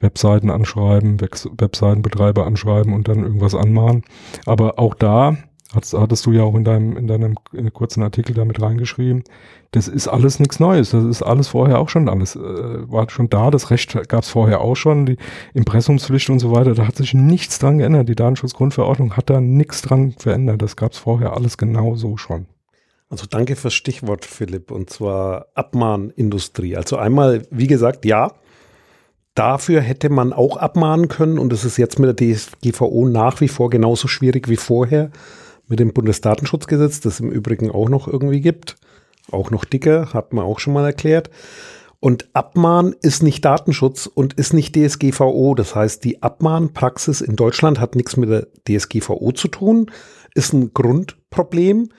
Webseiten 0.00 0.50
anschreiben, 0.50 1.20
Webseitenbetreiber 1.20 2.44
anschreiben 2.44 2.92
und 2.92 3.08
dann 3.08 3.22
irgendwas 3.22 3.54
anmahnen. 3.54 4.02
Aber 4.46 4.78
auch 4.78 4.94
da 4.94 5.36
hattest, 5.74 5.94
hattest 5.94 6.26
du 6.26 6.32
ja 6.32 6.42
auch 6.42 6.54
in 6.54 6.64
deinem, 6.64 6.96
in 6.96 7.06
deinem 7.06 7.36
in 7.52 7.72
kurzen 7.72 8.02
Artikel 8.02 8.34
damit 8.34 8.60
reingeschrieben, 8.60 9.24
das 9.72 9.88
ist 9.88 10.06
alles 10.06 10.38
nichts 10.38 10.60
Neues. 10.60 10.90
Das 10.90 11.02
ist 11.02 11.22
alles 11.22 11.48
vorher 11.48 11.78
auch 11.78 11.88
schon 11.88 12.08
alles, 12.08 12.36
äh, 12.36 12.40
war 12.40 13.08
schon 13.08 13.30
da. 13.30 13.50
Das 13.50 13.70
Recht 13.70 14.08
gab 14.08 14.22
es 14.22 14.28
vorher 14.28 14.60
auch 14.60 14.74
schon, 14.74 15.06
die 15.06 15.16
Impressumspflicht 15.54 16.28
und 16.28 16.40
so 16.40 16.52
weiter. 16.52 16.74
Da 16.74 16.86
hat 16.86 16.96
sich 16.96 17.14
nichts 17.14 17.58
dran 17.58 17.78
geändert. 17.78 18.08
Die 18.08 18.14
Datenschutzgrundverordnung 18.14 19.16
hat 19.16 19.30
da 19.30 19.40
nichts 19.40 19.80
dran 19.80 20.12
verändert. 20.12 20.60
Das 20.60 20.76
gab 20.76 20.92
es 20.92 20.98
vorher 20.98 21.32
alles 21.34 21.56
genau 21.56 21.94
so 21.94 22.18
schon. 22.18 22.46
Also 23.12 23.26
danke 23.28 23.56
fürs 23.56 23.74
Stichwort, 23.74 24.24
Philipp, 24.24 24.70
und 24.70 24.88
zwar 24.88 25.48
Abmahnindustrie. 25.54 26.78
Also 26.78 26.96
einmal, 26.96 27.42
wie 27.50 27.66
gesagt, 27.66 28.06
ja, 28.06 28.32
dafür 29.34 29.82
hätte 29.82 30.08
man 30.08 30.32
auch 30.32 30.56
abmahnen 30.56 31.08
können 31.08 31.38
und 31.38 31.52
das 31.52 31.66
ist 31.66 31.76
jetzt 31.76 31.98
mit 31.98 32.18
der 32.18 32.34
DSGVO 32.34 33.06
nach 33.06 33.42
wie 33.42 33.48
vor 33.48 33.68
genauso 33.68 34.08
schwierig 34.08 34.48
wie 34.48 34.56
vorher 34.56 35.10
mit 35.68 35.78
dem 35.78 35.92
Bundesdatenschutzgesetz, 35.92 37.00
das 37.00 37.20
im 37.20 37.30
Übrigen 37.30 37.70
auch 37.70 37.90
noch 37.90 38.08
irgendwie 38.08 38.40
gibt. 38.40 38.76
Auch 39.30 39.50
noch 39.50 39.66
dicker, 39.66 40.14
hat 40.14 40.32
man 40.32 40.46
auch 40.46 40.58
schon 40.58 40.72
mal 40.72 40.86
erklärt. 40.86 41.28
Und 42.00 42.30
Abmahn 42.32 42.94
ist 43.02 43.22
nicht 43.22 43.44
Datenschutz 43.44 44.06
und 44.06 44.32
ist 44.32 44.54
nicht 44.54 44.74
DSGVO. 44.74 45.54
Das 45.54 45.74
heißt, 45.74 46.02
die 46.02 46.22
Abmahnpraxis 46.22 47.20
in 47.20 47.36
Deutschland 47.36 47.78
hat 47.78 47.94
nichts 47.94 48.16
mit 48.16 48.30
der 48.30 48.46
DSGVO 48.66 49.32
zu 49.32 49.48
tun, 49.48 49.90
ist 50.34 50.54
ein 50.54 50.72
Grundproblem 50.72 51.90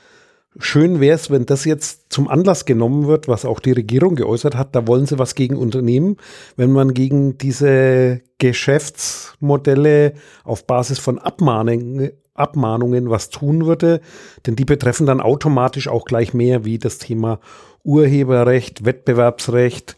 schön 0.60 1.00
wäre 1.00 1.16
es, 1.16 1.32
wenn 1.32 1.46
das 1.46 1.66
jetzt 1.66 2.12
zum 2.14 2.28
Anlass 2.28 2.66
genommen 2.66 3.08
wird, 3.08 3.28
was 3.28 3.46
auch 3.46 3.60
die 3.60 3.72
Regierung 3.72 4.16
geäußert 4.16 4.56
hat, 4.56 4.76
da 4.76 4.88
wollen 4.88 5.06
sie 5.06 5.20
was 5.20 5.36
gegen 5.36 5.56
unternehmen, 5.56 6.18
wenn 6.56 6.72
man 6.72 6.94
gegen 6.94 7.38
diese 7.38 8.22
Geschäftsmodelle 8.38 10.14
auf 10.44 10.68
Basis 10.68 11.00
von 11.00 11.20
Abmahnungen, 11.20 12.12
Abmahnungen 12.34 13.10
was 13.10 13.30
tun 13.30 13.66
würde, 13.66 14.02
denn 14.46 14.56
die 14.56 14.66
betreffen 14.66 15.06
dann 15.06 15.22
automatisch 15.22 15.88
auch 15.88 16.06
gleich 16.06 16.34
mehr 16.34 16.66
wie 16.66 16.78
das 16.78 16.98
Thema 16.98 17.40
Urheberrecht, 17.84 18.86
Wettbewerbsrecht, 18.86 19.96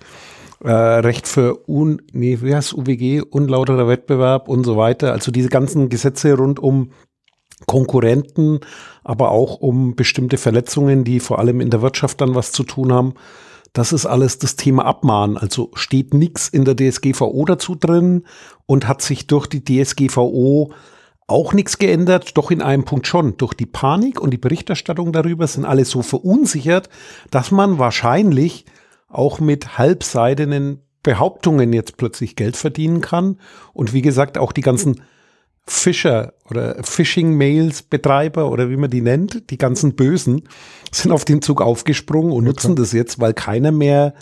äh, 0.63 0.72
Recht 0.72 1.28
für 1.28 1.68
un, 1.70 2.02
nee, 2.12 2.39
wie 2.41 2.56
heißt 2.56 2.74
UWG, 2.74 3.22
unlauterer 3.22 3.88
Wettbewerb 3.88 4.48
und 4.48 4.63
so 4.63 4.78
weiter. 4.78 5.12
Also 5.12 5.32
diese 5.32 5.50
ganzen 5.50 5.89
Gesetze 5.89 6.34
rund 6.34 6.60
um 6.60 6.91
Konkurrenten, 7.65 8.60
aber 9.04 9.32
auch 9.32 9.56
um 9.56 9.96
bestimmte 9.96 10.38
Verletzungen, 10.38 11.04
die 11.04 11.20
vor 11.20 11.39
allem 11.39 11.62
in 11.62 11.70
der 11.70 11.82
Wirtschaft 11.82 12.22
dann 12.22 12.36
was 12.36 12.52
zu 12.52 12.63
tun 12.63 12.91
haben. 12.91 13.13
Das 13.74 13.91
ist 13.91 14.06
alles 14.06 14.39
das 14.39 14.56
Thema 14.56 14.86
Abmahnen. 14.86 15.38
Also 15.38 15.72
steht 15.74 16.13
nichts 16.13 16.48
in 16.48 16.65
der 16.65 16.76
DSGVO 16.76 17.46
dazu 17.46 17.76
drin 17.76 18.24
und 18.65 18.88
hat 18.88 19.02
sich 19.02 19.28
durch 19.28 19.48
die 19.48 19.63
DSGVO 19.63 20.72
auch 21.28 21.54
nichts 21.54 21.78
geändert, 21.78 22.38
doch 22.38 22.52
in 22.52 22.62
einem 22.62 22.86
Punkt 22.86 23.08
schon. 23.08 23.36
Durch 23.38 23.54
die 23.54 23.65
Panik 23.65 24.22
und 24.22 24.32
die 24.32 24.38
Berichterstattung 24.38 25.12
darüber 25.12 25.48
sind 25.48 25.65
alle 25.65 25.86
so 25.86 26.04
verunsichert, 26.04 26.89
dass 27.32 27.52
man 27.52 27.80
wahrscheinlich 27.80 28.65
auch 29.10 29.39
mit 29.39 29.78
halbseidenen 29.78 30.82
Behauptungen 31.04 31.74
jetzt 31.74 31.98
plötzlich 31.98 32.36
Geld 32.36 32.58
verdienen 32.58 33.02
kann. 33.02 33.39
Und 33.74 33.94
wie 33.94 34.02
gesagt, 34.02 34.38
auch 34.38 34.52
die 34.52 34.62
ganzen 34.62 35.02
Fischer 35.67 36.34
oder 36.47 36.75
Phishing-Mails-Betreiber 36.84 38.51
oder 38.51 38.69
wie 38.69 38.78
man 38.78 38.91
die 38.91 39.01
nennt, 39.01 39.49
die 39.49 39.58
ganzen 39.58 39.95
Bösen, 39.95 40.43
sind 40.91 41.12
auf 41.12 41.25
den 41.25 41.41
Zug 41.41 41.60
aufgesprungen 41.60 42.32
und 42.32 42.43
okay. 42.43 42.45
nutzen 42.45 42.75
das 42.75 42.93
jetzt, 42.93 43.19
weil 43.19 43.34
keiner 43.34 43.71
mehr 43.71 44.13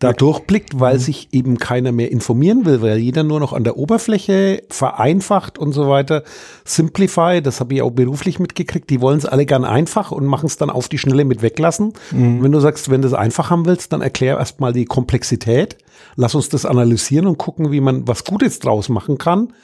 da 0.00 0.12
durchblickt, 0.12 0.78
weil 0.78 0.96
mhm. 0.96 1.00
sich 1.00 1.28
eben 1.32 1.56
keiner 1.56 1.92
mehr 1.92 2.12
informieren 2.12 2.66
will, 2.66 2.82
weil 2.82 2.98
jeder 2.98 3.22
nur 3.22 3.40
noch 3.40 3.54
an 3.54 3.64
der 3.64 3.78
Oberfläche 3.78 4.62
vereinfacht 4.68 5.58
und 5.58 5.72
so 5.72 5.88
weiter. 5.88 6.24
Simplify, 6.66 7.40
das 7.42 7.60
habe 7.60 7.74
ich 7.74 7.82
auch 7.82 7.90
beruflich 7.90 8.38
mitgekriegt, 8.38 8.90
die 8.90 9.00
wollen 9.00 9.18
es 9.18 9.24
alle 9.24 9.46
gern 9.46 9.64
einfach 9.64 10.12
und 10.12 10.26
machen 10.26 10.46
es 10.46 10.58
dann 10.58 10.68
auf 10.68 10.90
die 10.90 10.98
Schnelle 10.98 11.24
mit 11.24 11.40
weglassen. 11.40 11.94
Mhm. 12.10 12.42
Wenn 12.42 12.52
du 12.52 12.60
sagst, 12.60 12.90
wenn 12.90 13.00
du 13.00 13.08
es 13.08 13.14
einfach 13.14 13.48
haben 13.48 13.64
willst, 13.64 13.94
dann 13.94 14.02
erklär 14.02 14.36
erstmal 14.36 14.74
die 14.74 14.84
Komplexität. 14.84 15.78
Lass 16.16 16.34
uns 16.34 16.50
das 16.50 16.66
analysieren 16.66 17.26
und 17.26 17.38
gucken, 17.38 17.72
wie 17.72 17.80
man 17.80 18.06
was 18.06 18.24
Gutes 18.24 18.58
draus 18.58 18.90
machen 18.90 19.16
kann. 19.16 19.54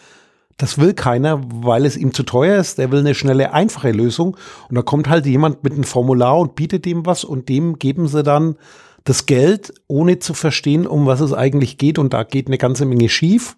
Das 0.58 0.76
will 0.76 0.92
keiner, 0.92 1.40
weil 1.62 1.86
es 1.86 1.96
ihm 1.96 2.12
zu 2.12 2.24
teuer 2.24 2.58
ist. 2.58 2.78
Der 2.78 2.90
will 2.90 2.98
eine 2.98 3.14
schnelle, 3.14 3.54
einfache 3.54 3.92
Lösung. 3.92 4.36
Und 4.68 4.74
da 4.74 4.82
kommt 4.82 5.08
halt 5.08 5.24
jemand 5.24 5.62
mit 5.64 5.72
einem 5.72 5.84
Formular 5.84 6.38
und 6.38 6.56
bietet 6.56 6.86
ihm 6.86 7.06
was 7.06 7.24
und 7.24 7.48
dem 7.48 7.78
geben 7.78 8.08
sie 8.08 8.22
dann 8.22 8.56
das 9.04 9.26
Geld, 9.26 9.72
ohne 9.86 10.18
zu 10.18 10.34
verstehen, 10.34 10.86
um 10.86 11.06
was 11.06 11.20
es 11.20 11.32
eigentlich 11.32 11.78
geht. 11.78 11.98
Und 11.98 12.12
da 12.12 12.24
geht 12.24 12.48
eine 12.48 12.58
ganze 12.58 12.84
Menge 12.84 13.08
schief. 13.08 13.56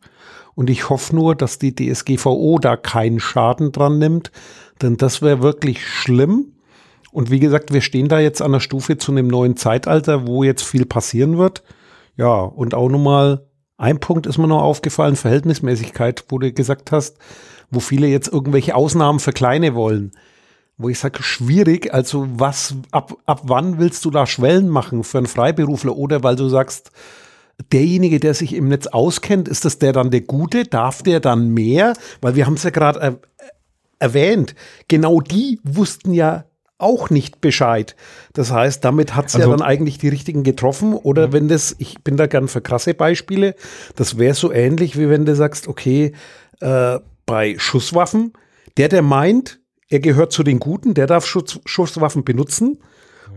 Und 0.54 0.68
ich 0.68 0.90
hoffe 0.90 1.16
nur, 1.16 1.34
dass 1.34 1.58
die 1.58 1.74
DSGVO 1.74 2.58
da 2.58 2.76
keinen 2.76 3.18
Schaden 3.18 3.72
dran 3.72 3.98
nimmt, 3.98 4.30
denn 4.82 4.96
das 4.96 5.22
wäre 5.22 5.42
wirklich 5.42 5.86
schlimm. 5.86 6.52
Und 7.12 7.30
wie 7.30 7.40
gesagt, 7.40 7.72
wir 7.72 7.80
stehen 7.80 8.08
da 8.08 8.20
jetzt 8.20 8.42
an 8.42 8.52
der 8.52 8.60
Stufe 8.60 8.98
zu 8.98 9.10
einem 9.10 9.26
neuen 9.26 9.56
Zeitalter, 9.56 10.26
wo 10.26 10.44
jetzt 10.44 10.62
viel 10.62 10.84
passieren 10.84 11.38
wird. 11.38 11.62
Ja, 12.16 12.40
und 12.40 12.74
auch 12.74 12.88
nochmal 12.88 13.46
ein 13.80 13.98
Punkt 13.98 14.26
ist 14.26 14.36
mir 14.36 14.46
noch 14.46 14.62
aufgefallen, 14.62 15.16
Verhältnismäßigkeit, 15.16 16.24
wo 16.28 16.38
du 16.38 16.52
gesagt 16.52 16.92
hast, 16.92 17.16
wo 17.70 17.80
viele 17.80 18.08
jetzt 18.08 18.28
irgendwelche 18.28 18.74
Ausnahmen 18.74 19.20
für 19.20 19.32
Kleine 19.32 19.74
wollen. 19.74 20.12
Wo 20.76 20.90
ich 20.90 20.98
sage, 20.98 21.22
schwierig, 21.22 21.92
also 21.94 22.26
was, 22.30 22.74
ab, 22.90 23.14
ab 23.24 23.40
wann 23.44 23.78
willst 23.78 24.04
du 24.04 24.10
da 24.10 24.26
Schwellen 24.26 24.68
machen 24.68 25.02
für 25.02 25.16
einen 25.16 25.26
Freiberufler 25.26 25.96
oder 25.96 26.22
weil 26.22 26.36
du 26.36 26.50
sagst, 26.50 26.90
derjenige, 27.72 28.20
der 28.20 28.34
sich 28.34 28.52
im 28.52 28.68
Netz 28.68 28.86
auskennt, 28.86 29.48
ist 29.48 29.64
das 29.64 29.78
der 29.78 29.94
dann 29.94 30.10
der 30.10 30.22
Gute? 30.22 30.64
Darf 30.64 31.02
der 31.02 31.20
dann 31.20 31.48
mehr? 31.48 31.94
Weil 32.20 32.34
wir 32.34 32.44
haben 32.44 32.54
es 32.54 32.64
ja 32.64 32.70
gerade 32.70 33.00
er 33.00 33.18
erwähnt. 33.98 34.54
Genau 34.88 35.20
die 35.20 35.58
wussten 35.62 36.12
ja 36.12 36.44
auch 36.80 37.10
nicht 37.10 37.40
Bescheid. 37.40 37.96
Das 38.32 38.50
heißt, 38.50 38.84
damit 38.84 39.14
hat 39.14 39.26
es 39.26 39.34
also, 39.36 39.50
ja 39.50 39.56
dann 39.56 39.66
eigentlich 39.66 39.98
die 39.98 40.08
richtigen 40.08 40.42
getroffen. 40.42 40.94
Oder 40.94 41.26
ja. 41.26 41.32
wenn 41.32 41.48
das, 41.48 41.76
ich 41.78 42.02
bin 42.02 42.16
da 42.16 42.26
gern 42.26 42.48
für 42.48 42.60
krasse 42.60 42.94
Beispiele, 42.94 43.54
das 43.96 44.18
wäre 44.18 44.34
so 44.34 44.52
ähnlich, 44.52 44.98
wie 44.98 45.08
wenn 45.08 45.24
du 45.24 45.34
sagst, 45.34 45.68
okay, 45.68 46.12
äh, 46.60 46.98
bei 47.26 47.56
Schusswaffen, 47.58 48.32
der, 48.76 48.88
der 48.88 49.02
meint, 49.02 49.60
er 49.88 50.00
gehört 50.00 50.32
zu 50.32 50.42
den 50.42 50.60
Guten, 50.60 50.94
der 50.94 51.06
darf 51.06 51.26
Schuss, 51.26 51.60
Schusswaffen 51.64 52.24
benutzen. 52.24 52.78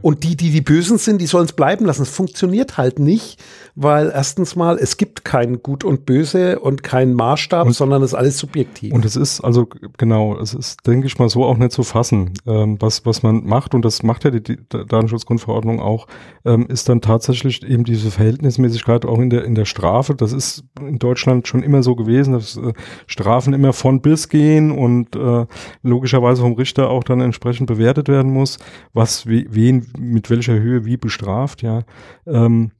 Und 0.04 0.26
die, 0.26 0.36
die 0.36 0.52
die 0.52 0.60
Bösen 0.60 0.98
sind, 0.98 1.22
die 1.22 1.28
sollen 1.28 1.46
es 1.46 1.54
bleiben 1.54 1.86
lassen. 1.86 2.02
Es 2.02 2.10
funktioniert 2.10 2.76
halt 2.78 3.00
nicht, 3.00 3.42
weil 3.74 4.12
erstens 4.14 4.58
mal, 4.58 4.78
es 4.78 4.98
gibt 4.98 5.24
kein 5.24 5.64
Gut 5.64 5.86
und 5.86 6.06
Böse 6.06 6.60
und 6.60 6.84
keinen 6.84 7.14
Maßstab, 7.14 7.68
und, 7.68 7.74
sondern 7.74 8.04
es 8.04 8.12
ist 8.12 8.16
alles 8.16 8.38
subjektiv. 8.38 8.94
Und 8.94 9.06
es 9.06 9.16
ist 9.16 9.40
also, 9.40 9.66
genau, 9.98 10.38
es 10.38 10.54
ist, 10.54 10.86
denke 10.86 11.08
ich 11.08 11.18
mal, 11.20 11.30
so 11.30 11.46
auch 11.46 11.58
nicht 11.58 11.72
zu 11.72 11.84
fassen. 11.84 12.34
Ähm, 12.46 12.76
was, 12.82 13.06
was 13.06 13.24
man 13.24 13.46
macht, 13.46 13.74
und 13.74 13.86
das 13.86 14.04
macht 14.04 14.26
ja 14.26 14.32
die, 14.32 14.44
die 14.44 14.58
Datenschutzgrundverordnung 14.68 15.80
auch, 15.80 16.08
ähm, 16.44 16.68
ist 16.68 16.90
dann 16.90 17.00
tatsächlich 17.00 17.64
eben 17.64 17.86
diese 17.86 18.12
Verhältnismäßigkeit 18.12 19.06
auch 19.06 19.20
in 19.20 19.30
der, 19.30 19.46
in 19.46 19.56
der 19.56 19.64
Strafe. 19.64 20.16
Das 20.16 20.34
ist 20.34 20.66
in 20.82 21.00
Deutschland 21.00 21.48
schon 21.48 21.64
immer 21.64 21.82
so 21.82 21.96
gewesen, 21.96 22.34
dass 22.34 22.58
äh, 22.58 22.74
Strafen 23.08 23.54
immer 23.54 23.72
von 23.72 24.02
bis 24.02 24.28
gehen 24.28 24.72
und 24.72 25.16
äh, 25.16 25.46
logischerweise 25.82 26.42
vom 26.42 26.56
Richter 26.56 26.90
auch 26.90 27.06
dann 27.06 27.22
entsprechend 27.22 27.68
bewertet 27.68 28.10
werden 28.10 28.34
muss, 28.34 28.58
was 28.92 29.26
wen 29.28 29.93
mit 29.98 30.30
welcher 30.30 30.60
Höhe 30.60 30.86
wie 30.86 30.98
bestraft, 30.98 31.62
ja. 31.62 31.84
Ähm, 32.26 32.72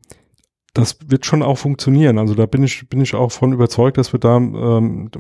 das 0.74 0.98
wird 1.06 1.24
schon 1.28 1.44
auch 1.44 1.60
funktionieren. 1.60 2.18
Also 2.18 2.34
da 2.34 2.48
bin 2.48 2.64
ich, 2.64 2.90
bin 2.90 3.00
ich 3.00 3.14
auch 3.14 3.32
von 3.32 3.54
überzeugt, 3.54 3.98
dass 3.98 4.12
wir 4.12 4.20
da 4.20 4.38
ähm, 4.38 5.12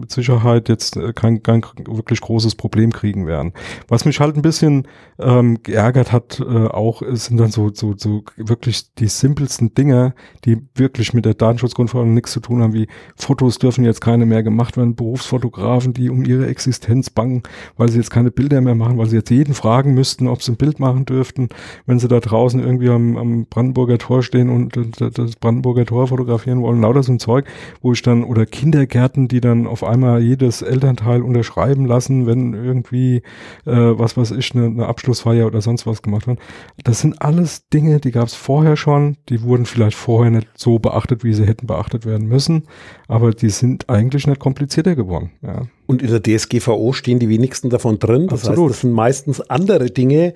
mit 0.00 0.10
Sicherheit 0.10 0.68
jetzt 0.68 0.96
äh, 0.96 1.12
kein, 1.12 1.44
kein 1.44 1.62
wirklich 1.88 2.20
großes 2.20 2.56
Problem 2.56 2.92
kriegen 2.92 3.24
werden. 3.24 3.52
Was 3.86 4.04
mich 4.04 4.18
halt 4.18 4.34
ein 4.34 4.42
bisschen 4.42 4.88
ähm, 5.20 5.62
geärgert 5.62 6.10
hat, 6.10 6.40
äh, 6.40 6.66
auch 6.66 7.02
sind 7.08 7.38
dann 7.38 7.52
so, 7.52 7.70
so, 7.72 7.94
so 7.96 8.24
wirklich 8.36 8.94
die 8.94 9.06
simpelsten 9.06 9.74
Dinge, 9.74 10.12
die 10.44 10.58
wirklich 10.74 11.14
mit 11.14 11.24
der 11.24 11.34
Datenschutzgrundverordnung 11.34 12.14
nichts 12.14 12.32
zu 12.32 12.40
tun 12.40 12.60
haben, 12.60 12.72
wie 12.72 12.88
Fotos 13.14 13.58
dürfen 13.58 13.84
jetzt 13.84 14.00
keine 14.00 14.26
mehr 14.26 14.42
gemacht 14.42 14.76
werden, 14.76 14.96
Berufsfotografen, 14.96 15.94
die 15.94 16.10
um 16.10 16.24
ihre 16.24 16.48
Existenz 16.48 17.10
bangen, 17.10 17.44
weil 17.76 17.90
sie 17.90 17.98
jetzt 17.98 18.10
keine 18.10 18.32
Bilder 18.32 18.60
mehr 18.60 18.74
machen, 18.74 18.98
weil 18.98 19.06
sie 19.06 19.16
jetzt 19.16 19.30
jeden 19.30 19.54
fragen 19.54 19.94
müssten, 19.94 20.26
ob 20.26 20.42
sie 20.42 20.50
ein 20.50 20.56
Bild 20.56 20.80
machen 20.80 21.04
dürften, 21.04 21.48
wenn 21.86 22.00
sie 22.00 22.08
da 22.08 22.18
draußen 22.18 22.58
irgendwie 22.58 22.88
am, 22.88 23.16
am 23.16 23.46
Brandenburger 23.46 23.98
Tor 23.98 24.24
stehen 24.24 24.50
und 24.50 24.95
das 24.96 25.36
Brandenburger 25.36 25.84
Tor 25.84 26.08
fotografieren 26.08 26.62
wollen, 26.62 26.80
lauter 26.80 27.02
so 27.02 27.12
ein 27.12 27.18
Zeug, 27.18 27.46
wo 27.82 27.92
ich 27.92 28.02
dann, 28.02 28.24
oder 28.24 28.46
Kindergärten, 28.46 29.28
die 29.28 29.40
dann 29.40 29.66
auf 29.66 29.84
einmal 29.84 30.22
jedes 30.22 30.62
Elternteil 30.62 31.22
unterschreiben 31.22 31.86
lassen, 31.86 32.26
wenn 32.26 32.54
irgendwie, 32.54 33.22
äh, 33.64 33.72
was 33.72 34.16
weiß 34.16 34.32
ich, 34.32 34.54
eine, 34.54 34.66
eine 34.66 34.86
Abschlussfeier 34.86 35.46
oder 35.46 35.60
sonst 35.60 35.86
was 35.86 36.02
gemacht 36.02 36.26
wird. 36.26 36.38
Das 36.84 37.00
sind 37.00 37.20
alles 37.22 37.68
Dinge, 37.68 38.00
die 38.00 38.10
gab 38.10 38.28
es 38.28 38.34
vorher 38.34 38.76
schon, 38.76 39.16
die 39.28 39.42
wurden 39.42 39.66
vielleicht 39.66 39.96
vorher 39.96 40.30
nicht 40.30 40.48
so 40.56 40.78
beachtet, 40.78 41.24
wie 41.24 41.34
sie 41.34 41.46
hätten 41.46 41.66
beachtet 41.66 42.06
werden 42.06 42.28
müssen, 42.28 42.64
aber 43.08 43.32
die 43.32 43.50
sind 43.50 43.88
eigentlich 43.88 44.26
nicht 44.26 44.40
komplizierter 44.40 44.94
geworden. 44.94 45.30
Ja. 45.42 45.62
Und 45.86 46.02
in 46.02 46.10
der 46.10 46.22
DSGVO 46.22 46.92
stehen 46.92 47.18
die 47.18 47.28
wenigsten 47.28 47.70
davon 47.70 47.98
drin. 47.98 48.26
Das 48.26 48.40
Absolut. 48.40 48.70
heißt, 48.70 48.70
das 48.70 48.80
sind 48.80 48.92
meistens 48.92 49.40
andere 49.40 49.90
Dinge, 49.90 50.34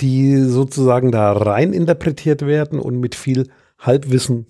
die 0.00 0.36
sozusagen 0.38 1.12
da 1.12 1.32
rein 1.32 1.72
interpretiert 1.72 2.42
werden 2.42 2.78
und 2.78 2.98
mit 2.98 3.14
viel 3.14 3.48
Halbwissen 3.86 4.46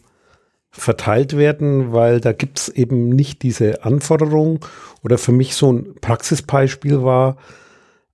verteilt 0.71 1.37
werden, 1.37 1.93
weil 1.93 2.21
da 2.21 2.33
gibt 2.33 2.59
es 2.59 2.69
eben 2.69 3.09
nicht 3.11 3.43
diese 3.43 3.85
Anforderung. 3.85 4.65
Oder 5.03 5.19
für 5.19 5.33
mich 5.33 5.55
so 5.55 5.73
ein 5.73 5.95
Praxisbeispiel 6.01 7.03
war, 7.03 7.37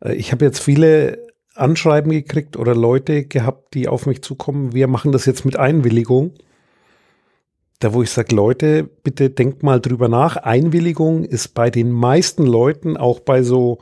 äh, 0.05 0.15
ich 0.15 0.33
habe 0.33 0.45
jetzt 0.45 0.61
viele 0.61 1.31
Anschreiben 1.55 2.13
gekriegt 2.13 2.57
oder 2.57 2.75
Leute 2.75 3.25
gehabt, 3.25 3.75
die 3.75 3.89
auf 3.89 4.07
mich 4.07 4.23
zukommen, 4.23 4.73
wir 4.73 4.89
machen 4.89 5.13
das 5.13 5.27
jetzt 5.27 5.45
mit 5.45 5.57
Einwilligung. 5.57 6.35
Da 7.81 7.95
wo 7.95 8.03
ich 8.03 8.11
sage, 8.11 8.35
Leute, 8.35 8.85
bitte 8.85 9.31
denkt 9.31 9.63
mal 9.63 9.81
drüber 9.81 10.09
nach. 10.09 10.37
Einwilligung 10.37 11.25
ist 11.25 11.55
bei 11.55 11.71
den 11.71 11.91
meisten 11.91 12.45
Leuten, 12.45 12.99
auch 12.99 13.21
bei 13.21 13.43
so, 13.43 13.79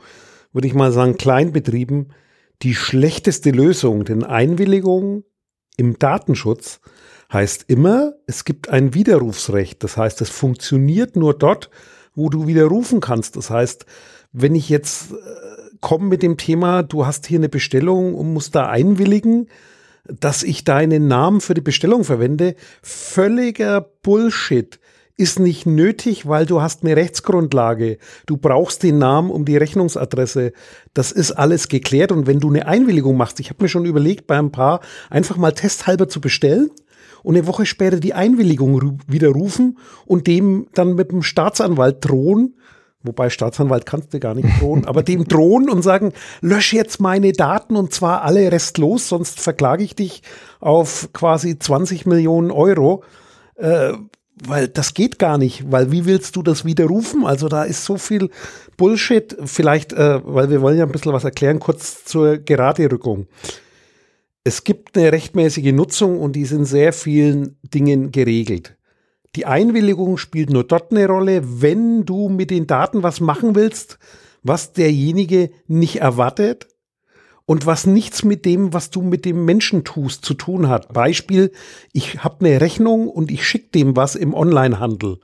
würde 0.53 0.67
ich 0.67 0.73
mal 0.73 0.93
sagen, 0.93 1.17
Kleinbetrieben, 1.17 2.13
die 2.61 2.75
schlechteste 2.75 3.51
Lösung. 3.51 4.05
Denn 4.05 4.23
Einwilligung 4.23 5.25
im 5.75 5.99
Datenschutz 5.99 6.79
heißt 7.31 7.65
immer, 7.67 8.13
es 8.25 8.43
gibt 8.43 8.69
ein 8.69 8.93
Widerrufsrecht. 8.93 9.83
Das 9.83 9.97
heißt, 9.97 10.21
es 10.21 10.29
funktioniert 10.29 11.15
nur 11.15 11.37
dort, 11.37 11.69
wo 12.15 12.29
du 12.29 12.47
widerrufen 12.47 12.99
kannst. 12.99 13.35
Das 13.35 13.49
heißt, 13.49 13.85
wenn 14.31 14.55
ich 14.55 14.69
jetzt 14.69 15.11
äh, 15.11 15.15
komme 15.79 16.07
mit 16.07 16.23
dem 16.23 16.37
Thema, 16.37 16.83
du 16.83 17.05
hast 17.05 17.27
hier 17.27 17.39
eine 17.39 17.49
Bestellung 17.49 18.15
und 18.15 18.33
musst 18.33 18.55
da 18.55 18.67
einwilligen, 18.67 19.47
dass 20.05 20.43
ich 20.43 20.63
deinen 20.63 21.07
Namen 21.07 21.39
für 21.39 21.53
die 21.53 21.61
Bestellung 21.61 22.03
verwende, 22.03 22.55
völliger 22.81 23.81
Bullshit 24.01 24.79
ist 25.17 25.37
nicht 25.37 25.65
nötig, 25.65 26.27
weil 26.27 26.45
du 26.45 26.61
hast 26.61 26.83
eine 26.83 26.95
Rechtsgrundlage. 26.95 27.97
Du 28.25 28.37
brauchst 28.37 28.83
den 28.83 28.99
Namen 28.99 29.29
um 29.29 29.43
die 29.43 29.57
Rechnungsadresse. 29.57 30.53
Das 30.93 31.11
ist 31.11 31.33
alles 31.33 31.67
geklärt. 31.67 32.13
Und 32.13 32.25
wenn 32.25 32.39
du 32.39 32.47
eine 32.47 32.67
Einwilligung 32.67 33.17
machst, 33.17 33.41
ich 33.41 33.49
habe 33.49 33.61
mir 33.61 33.67
schon 33.67 33.85
überlegt, 33.85 34.27
bei 34.27 34.39
ein 34.39 34.51
paar 34.51 34.79
einfach 35.09 35.35
mal 35.35 35.51
testhalber 35.51 36.07
zu 36.07 36.21
bestellen 36.21 36.71
und 37.23 37.35
eine 37.35 37.47
Woche 37.47 37.65
später 37.65 37.99
die 37.99 38.13
Einwilligung 38.13 38.99
widerrufen 39.07 39.77
und 40.05 40.27
dem 40.27 40.67
dann 40.73 40.95
mit 40.95 41.11
dem 41.11 41.21
Staatsanwalt 41.21 41.97
drohen, 42.01 42.55
wobei 43.03 43.29
Staatsanwalt 43.29 43.85
kannst 43.85 44.13
du 44.13 44.19
gar 44.19 44.35
nicht 44.35 44.61
drohen, 44.61 44.85
aber 44.85 45.03
dem 45.03 45.25
drohen 45.27 45.69
und 45.69 45.81
sagen, 45.81 46.13
lösch 46.41 46.73
jetzt 46.73 46.99
meine 46.99 47.31
Daten 47.31 47.75
und 47.75 47.93
zwar 47.93 48.23
alle 48.23 48.51
restlos, 48.51 49.07
sonst 49.07 49.39
verklage 49.39 49.83
ich 49.83 49.95
dich 49.95 50.21
auf 50.59 51.09
quasi 51.13 51.57
20 51.57 52.05
Millionen 52.05 52.51
Euro. 52.51 53.03
Äh, 53.55 53.93
weil 54.47 54.69
das 54.69 54.93
geht 54.93 55.19
gar 55.19 55.37
nicht, 55.37 55.69
weil 55.69 55.91
wie 55.91 56.05
willst 56.05 56.37
du 56.37 56.43
das 56.43 56.63
widerrufen? 56.63 57.25
Also 57.25 57.49
da 57.49 57.63
ist 57.63 57.83
so 57.83 57.97
viel 57.97 58.29
Bullshit. 58.77 59.35
Vielleicht, 59.43 59.91
äh, 59.91 60.21
weil 60.23 60.49
wir 60.49 60.61
wollen 60.61 60.77
ja 60.77 60.85
ein 60.85 60.91
bisschen 60.91 61.11
was 61.11 61.25
erklären, 61.25 61.59
kurz 61.59 62.05
zur 62.05 62.37
Geraderückung 62.37 63.27
es 64.43 64.63
gibt 64.63 64.97
eine 64.97 65.11
rechtmäßige 65.11 65.73
Nutzung 65.73 66.19
und 66.19 66.33
die 66.33 66.45
sind 66.45 66.65
sehr 66.65 66.93
vielen 66.93 67.57
Dingen 67.63 68.11
geregelt. 68.11 68.77
Die 69.35 69.45
Einwilligung 69.45 70.17
spielt 70.17 70.49
nur 70.49 70.63
dort 70.63 70.91
eine 70.91 71.07
Rolle, 71.07 71.61
wenn 71.61 72.05
du 72.05 72.29
mit 72.29 72.49
den 72.49 72.65
Daten 72.65 73.03
was 73.03 73.19
machen 73.19 73.53
willst, 73.53 73.99
was 74.41 74.73
derjenige 74.73 75.51
nicht 75.67 75.97
erwartet 75.97 76.67
und 77.45 77.65
was 77.65 77.85
nichts 77.85 78.23
mit 78.23 78.45
dem, 78.45 78.73
was 78.73 78.89
du 78.89 79.01
mit 79.01 79.25
dem 79.25 79.45
Menschen 79.45 79.83
tust, 79.83 80.25
zu 80.25 80.33
tun 80.33 80.67
hat. 80.67 80.93
Beispiel, 80.93 81.51
ich 81.93 82.23
habe 82.23 82.45
eine 82.45 82.61
Rechnung 82.61 83.07
und 83.07 83.29
ich 83.31 83.47
schicke 83.47 83.69
dem 83.69 83.95
was 83.95 84.15
im 84.15 84.33
Onlinehandel. 84.33 85.19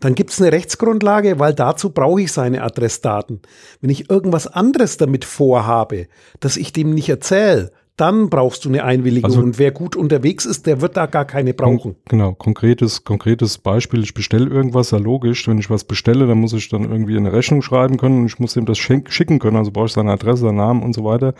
Dann 0.00 0.14
gibt 0.14 0.30
es 0.30 0.40
eine 0.40 0.52
Rechtsgrundlage, 0.52 1.38
weil 1.38 1.54
dazu 1.54 1.90
brauche 1.90 2.22
ich 2.22 2.32
seine 2.32 2.62
Adressdaten. 2.62 3.40
Wenn 3.80 3.90
ich 3.90 4.10
irgendwas 4.10 4.46
anderes 4.46 4.96
damit 4.96 5.24
vorhabe, 5.24 6.08
dass 6.40 6.56
ich 6.56 6.72
dem 6.72 6.90
nicht 6.90 7.08
erzähle, 7.08 7.72
dann 7.96 8.28
brauchst 8.28 8.64
du 8.64 8.68
eine 8.68 8.84
Einwilligung. 8.84 9.24
Also, 9.30 9.40
und 9.40 9.58
wer 9.58 9.70
gut 9.70 9.96
unterwegs 9.96 10.44
ist, 10.44 10.66
der 10.66 10.82
wird 10.82 10.96
da 10.96 11.06
gar 11.06 11.24
keine 11.24 11.54
brauchen. 11.54 11.96
Genau, 12.08 12.32
konkretes, 12.32 13.04
konkretes 13.04 13.58
Beispiel. 13.58 14.02
Ich 14.02 14.12
bestelle 14.12 14.48
irgendwas, 14.48 14.90
ja 14.90 14.98
logisch. 14.98 15.48
Wenn 15.48 15.58
ich 15.58 15.70
was 15.70 15.84
bestelle, 15.84 16.26
dann 16.26 16.38
muss 16.38 16.52
ich 16.52 16.68
dann 16.68 16.84
irgendwie 16.84 17.16
eine 17.16 17.32
Rechnung 17.32 17.62
schreiben 17.62 17.96
können 17.96 18.20
und 18.20 18.26
ich 18.26 18.38
muss 18.38 18.56
ihm 18.56 18.66
das 18.66 18.78
schicken 18.78 19.38
können. 19.38 19.56
Also 19.56 19.70
brauche 19.70 19.86
ich 19.86 19.92
seine 19.92 20.12
Adresse, 20.12 20.42
seinen 20.42 20.56
Namen 20.56 20.82
und 20.82 20.94
so 20.94 21.04
weiter. 21.04 21.34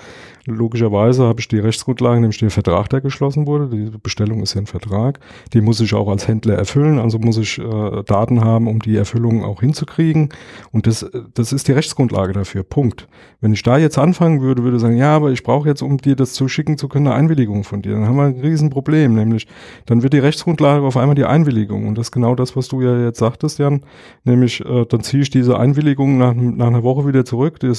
Logischerweise 0.47 1.25
habe 1.25 1.41
ich 1.41 1.49
die 1.49 1.59
Rechtsgrundlage, 1.59 2.21
nämlich 2.21 2.39
den 2.39 2.51
Vertrag, 2.51 2.89
der 2.91 3.01
geschlossen 3.01 3.47
wurde. 3.47 3.69
Die 3.69 3.91
Bestellung 3.99 4.43
ist 4.43 4.55
ja 4.55 4.61
ein 4.61 4.67
Vertrag. 4.67 5.19
Die 5.53 5.61
muss 5.61 5.81
ich 5.81 5.93
auch 5.93 6.09
als 6.09 6.29
Händler 6.29 6.55
erfüllen. 6.55 6.99
Also 7.01 7.19
muss 7.19 7.37
ich 7.37 7.59
äh, 7.59 8.03
Daten 8.05 8.45
haben, 8.45 8.69
um 8.69 8.81
die 8.81 8.97
Erfüllung 8.97 9.45
auch 9.45 9.61
hinzukriegen. 9.61 10.29
Und 10.71 10.87
das, 10.87 11.05
das 11.35 11.53
ist 11.53 11.67
die 11.67 11.73
Rechtsgrundlage 11.73 12.33
dafür. 12.33 12.63
Punkt. 12.63 13.09
Wenn 13.41 13.53
ich 13.53 13.63
da 13.63 13.77
jetzt 13.77 13.99
anfangen 13.99 14.41
würde, 14.41 14.63
würde 14.63 14.77
ich 14.77 14.83
sagen, 14.83 14.97
ja, 14.97 15.15
aber 15.17 15.31
ich 15.31 15.43
brauche 15.43 15.69
jetzt, 15.69 15.83
um 15.83 15.99
dir 15.99 16.17
das 16.17 16.33
zu 16.33 16.49
schicken 16.49 16.79
zu 16.79 16.89
können, 16.89 17.09
eine 17.09 17.17
Einwilligung 17.17 17.65
von 17.65 17.83
dir. 17.83 17.93
Dann 17.93 18.07
haben 18.07 18.17
wir 18.17 18.25
ein 18.25 18.41
Riesenproblem, 18.41 19.15
nämlich 19.15 19.47
dann 19.87 20.03
wird 20.03 20.13
die 20.13 20.19
Rechtsgrundlage 20.19 20.87
auf 20.87 20.97
einmal 20.97 21.17
die 21.17 21.25
Einwilligung. 21.25 21.89
Und 21.89 21.99
das 21.99 22.09
ist 22.09 22.13
genau 22.13 22.35
das, 22.37 22.57
was 22.57 22.69
du 22.69 22.81
ja 22.83 22.99
jetzt 23.05 23.19
sagtest, 23.19 23.59
Jan. 23.59 23.83
Nämlich, 24.25 24.65
äh, 24.65 24.87
dann 24.87 25.03
ziehe 25.03 25.23
ich 25.23 25.31
diese 25.31 25.59
Einwilligung 25.59 26.19
nach, 26.19 26.35
nach 26.35 26.69
einer 26.69 26.83
Woche 26.85 27.07
wieder 27.07 27.25
zurück. 27.25 27.59
Die 27.61 27.67
äh, 27.67 27.75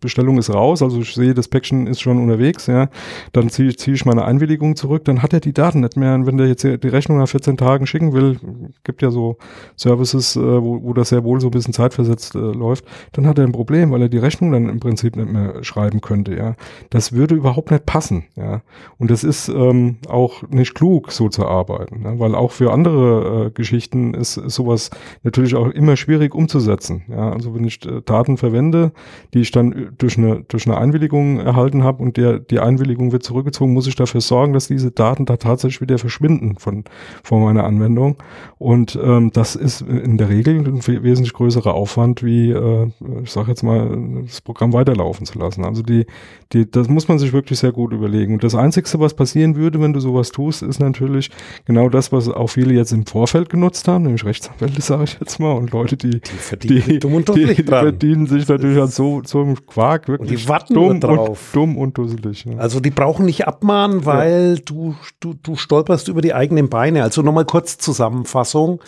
Bestellung 0.00 0.38
ist 0.38 0.52
raus, 0.52 0.82
also 0.82 1.00
ich 1.00 1.14
sehe, 1.14 1.34
das 1.34 1.48
Päckchen 1.48 1.79
ist 1.86 2.00
schon 2.00 2.18
unterwegs, 2.18 2.66
ja. 2.66 2.88
Dann 3.32 3.50
ziehe 3.50 3.74
zieh 3.76 3.92
ich 3.92 4.04
meine 4.04 4.24
Einwilligung 4.24 4.76
zurück, 4.76 5.04
dann 5.04 5.22
hat 5.22 5.32
er 5.32 5.40
die 5.40 5.52
Daten 5.52 5.80
nicht 5.80 5.96
mehr. 5.96 6.14
Und 6.14 6.26
wenn 6.26 6.36
der 6.36 6.48
jetzt 6.48 6.64
die 6.64 6.88
Rechnung 6.88 7.18
nach 7.18 7.28
14 7.28 7.56
Tagen 7.56 7.86
schicken 7.86 8.12
will, 8.12 8.38
gibt 8.84 9.02
ja 9.02 9.10
so 9.10 9.36
Services, 9.76 10.36
äh, 10.36 10.40
wo, 10.40 10.82
wo 10.82 10.92
das 10.92 11.10
sehr 11.10 11.24
wohl 11.24 11.40
so 11.40 11.48
ein 11.48 11.52
bisschen 11.52 11.74
zeitversetzt 11.74 12.34
äh, 12.34 12.38
läuft, 12.38 12.84
dann 13.12 13.26
hat 13.26 13.38
er 13.38 13.44
ein 13.44 13.52
Problem, 13.52 13.90
weil 13.90 14.02
er 14.02 14.08
die 14.08 14.18
Rechnung 14.18 14.52
dann 14.52 14.68
im 14.68 14.80
Prinzip 14.80 15.16
nicht 15.16 15.30
mehr 15.30 15.62
schreiben 15.62 16.00
könnte, 16.00 16.34
ja. 16.34 16.54
Das 16.90 17.12
würde 17.12 17.34
überhaupt 17.34 17.70
nicht 17.70 17.86
passen. 17.86 18.24
Ja. 18.36 18.62
Und 18.98 19.10
das 19.10 19.24
ist 19.24 19.48
ähm, 19.48 19.98
auch 20.08 20.42
nicht 20.48 20.74
klug, 20.74 21.12
so 21.12 21.28
zu 21.28 21.46
arbeiten, 21.46 22.02
ne? 22.02 22.18
weil 22.18 22.34
auch 22.34 22.52
für 22.52 22.72
andere 22.72 23.46
äh, 23.46 23.50
Geschichten 23.50 24.14
ist, 24.14 24.36
ist 24.36 24.54
sowas 24.54 24.90
natürlich 25.22 25.54
auch 25.54 25.68
immer 25.68 25.96
schwierig 25.96 26.34
umzusetzen. 26.34 27.04
Ja. 27.08 27.32
Also 27.32 27.54
wenn 27.54 27.64
ich 27.64 27.84
äh, 27.86 28.00
Daten 28.04 28.36
verwende, 28.36 28.92
die 29.34 29.40
ich 29.40 29.50
dann 29.50 29.92
durch 29.98 30.18
eine, 30.18 30.42
durch 30.48 30.66
eine 30.66 30.78
Einwilligung 30.78 31.40
erhalten 31.70 31.84
habe 31.84 32.02
und 32.02 32.16
der, 32.16 32.38
die 32.38 32.60
Einwilligung 32.60 33.12
wird 33.12 33.22
zurückgezogen, 33.22 33.72
muss 33.72 33.86
ich 33.86 33.94
dafür 33.94 34.20
sorgen, 34.20 34.52
dass 34.52 34.68
diese 34.68 34.90
Daten 34.90 35.26
da 35.26 35.36
tatsächlich 35.36 35.80
wieder 35.80 35.98
verschwinden 35.98 36.56
von, 36.58 36.84
von 37.22 37.42
meiner 37.42 37.64
Anwendung. 37.64 38.16
Und 38.58 38.98
ähm, 39.02 39.30
das 39.32 39.56
ist 39.56 39.82
in 39.82 40.18
der 40.18 40.28
Regel 40.28 40.56
ein 40.56 40.86
wesentlich 40.86 41.32
größerer 41.32 41.74
Aufwand, 41.74 42.22
wie, 42.22 42.50
äh, 42.50 42.90
ich 43.22 43.30
sage 43.30 43.48
jetzt 43.48 43.62
mal, 43.62 44.22
das 44.24 44.40
Programm 44.40 44.72
weiterlaufen 44.72 45.26
zu 45.26 45.38
lassen. 45.38 45.64
Also 45.64 45.82
die, 45.82 46.06
die, 46.52 46.70
das 46.70 46.88
muss 46.88 47.08
man 47.08 47.18
sich 47.18 47.32
wirklich 47.32 47.58
sehr 47.58 47.72
gut 47.72 47.92
überlegen. 47.92 48.34
Und 48.34 48.44
das 48.44 48.54
Einzige, 48.54 48.88
was 49.00 49.14
passieren 49.14 49.56
würde, 49.56 49.80
wenn 49.80 49.92
du 49.92 50.00
sowas 50.00 50.30
tust, 50.30 50.62
ist 50.62 50.80
natürlich 50.80 51.30
genau 51.64 51.88
das, 51.88 52.12
was 52.12 52.28
auch 52.28 52.48
viele 52.48 52.74
jetzt 52.74 52.92
im 52.92 53.06
Vorfeld 53.06 53.48
genutzt 53.48 53.88
haben, 53.88 54.04
nämlich 54.04 54.24
Rechtsanwälte, 54.24 54.80
sage 54.82 55.04
ich 55.04 55.16
jetzt 55.20 55.38
mal, 55.38 55.52
und 55.52 55.70
Leute, 55.70 55.96
die, 55.96 56.20
die 56.20 56.20
verdienen, 56.20 56.82
die, 56.86 56.98
die, 56.98 57.54
die 57.54 57.64
verdienen 57.64 58.26
sich 58.26 58.48
natürlich 58.48 58.80
an 58.80 58.88
so, 58.88 59.22
so 59.24 59.42
einem 59.42 59.66
Quark 59.66 60.08
wirklich 60.08 60.30
und 60.30 60.40
die 60.40 60.48
warten 60.48 60.74
dumm, 60.74 61.00
drauf. 61.00 61.50
Dumm 61.60 61.76
und 61.76 61.98
dusselig. 61.98 62.44
Ja. 62.44 62.58
Also 62.58 62.80
die 62.80 62.90
brauchen 62.90 63.26
nicht 63.26 63.46
abmahnen, 63.46 64.06
weil 64.06 64.56
ja. 64.56 64.62
du, 64.64 64.94
du, 65.20 65.34
du 65.34 65.56
stolperst 65.56 66.08
über 66.08 66.20
die 66.20 66.34
eigenen 66.34 66.68
Beine. 66.68 67.02
Also 67.02 67.22
nochmal 67.22 67.44
kurz 67.44 67.78
Zusammenfassung 67.78 68.80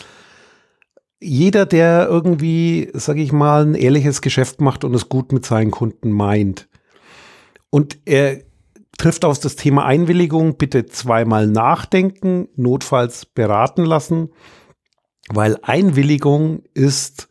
jeder, 1.25 1.67
der 1.67 2.09
irgendwie, 2.09 2.91
sage 2.95 3.23
ich 3.23 3.33
mal, 3.33 3.65
ein 3.65 3.75
ehrliches 3.77 4.23
Geschäft 4.23 4.61
macht 4.61 4.83
und 4.83 4.93
es 4.93 5.09
gut 5.09 5.31
mit 5.31 5.47
seinen 5.47 5.71
Kunden 5.71 6.11
meint 6.11 6.69
und 7.71 7.99
er 8.05 8.43
trifft 8.99 9.25
auf 9.25 9.41
das 9.41 9.57
Thema 9.57 9.87
Einwilligung, 9.87 10.59
bitte 10.59 10.87
zweimal 10.87 11.47
nachdenken, 11.47 12.49
notfalls 12.55 13.25
beraten 13.25 13.85
lassen, 13.85 14.29
weil 15.29 15.59
Einwilligung 15.63 16.63
ist 16.75 17.29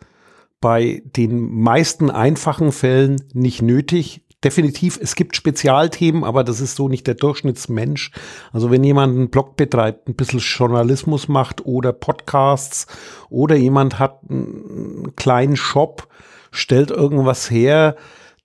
bei 0.60 1.04
den 1.06 1.62
meisten 1.62 2.10
einfachen 2.10 2.72
Fällen 2.72 3.22
nicht 3.34 3.62
nötig 3.62 4.26
definitiv, 4.44 5.00
es 5.02 5.16
gibt 5.16 5.36
Spezialthemen, 5.36 6.24
aber 6.24 6.44
das 6.44 6.62
ist 6.62 6.76
so 6.76 6.90
nicht 6.90 7.08
der 7.08 7.16
Durchschnittsmensch. 7.16 8.12
Also 8.52 8.72
wenn 8.72 8.84
jemand 8.84 9.16
einen 9.16 9.30
Blog 9.30 9.56
betreibt, 9.56 10.08
ein 10.08 10.16
bisschen 10.16 10.40
Journalismus 10.40 11.28
macht 11.28 11.66
oder 11.66 11.94
Podcasts 11.94 12.88
oder 13.30 13.56
jemand 13.56 14.00
hat 14.00 14.20
einen 14.30 15.16
kleinen 15.16 15.56
Shop, 15.56 16.08
stellt 16.52 16.92
irgendwas 16.92 17.50
her, 17.50 17.96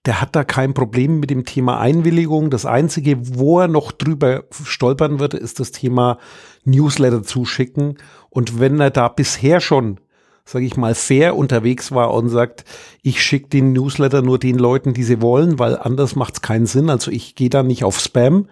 der 0.06 0.20
hat 0.20 0.36
da 0.36 0.44
kein 0.44 0.72
Problem 0.72 1.18
mit 1.18 1.30
dem 1.30 1.44
Thema 1.44 1.80
Einwilligung. 1.80 2.50
Das 2.50 2.64
Einzige, 2.64 3.16
wo 3.36 3.60
er 3.60 3.66
noch 3.68 3.90
drüber 3.90 4.44
stolpern 4.64 5.18
würde, 5.18 5.36
ist 5.36 5.58
das 5.58 5.72
Thema 5.72 6.18
Newsletter 6.64 7.24
zuschicken. 7.24 7.98
Und 8.30 8.60
wenn 8.60 8.78
er 8.78 8.90
da 8.90 9.08
bisher 9.08 9.60
schon 9.60 9.98
sage 10.46 10.64
ich 10.64 10.76
mal, 10.76 10.94
fair 10.94 11.36
unterwegs 11.36 11.90
war 11.90 12.14
und 12.14 12.28
sagt, 12.28 12.64
ich 13.02 13.20
schicke 13.20 13.48
den 13.48 13.72
Newsletter 13.72 14.22
nur 14.22 14.38
den 14.38 14.56
Leuten, 14.56 14.94
die 14.94 15.02
sie 15.02 15.20
wollen, 15.20 15.58
weil 15.58 15.76
anders 15.76 16.14
macht 16.14 16.34
es 16.34 16.40
keinen 16.40 16.66
Sinn. 16.66 16.88
Also 16.88 17.10
ich 17.10 17.34
gehe 17.34 17.50
da 17.50 17.64
nicht 17.64 17.82
auf 17.82 17.98
Spam. 17.98 18.48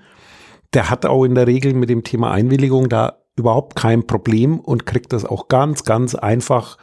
Der 0.74 0.90
hat 0.90 1.06
auch 1.06 1.24
in 1.24 1.36
der 1.36 1.46
Regel 1.46 1.72
mit 1.72 1.88
dem 1.88 2.02
Thema 2.02 2.32
Einwilligung 2.32 2.88
da 2.88 3.20
überhaupt 3.36 3.76
kein 3.76 4.06
Problem 4.06 4.58
und 4.58 4.86
kriegt 4.86 5.12
das 5.12 5.24
auch 5.24 5.46
ganz, 5.46 5.84
ganz 5.84 6.16
einfach 6.16 6.78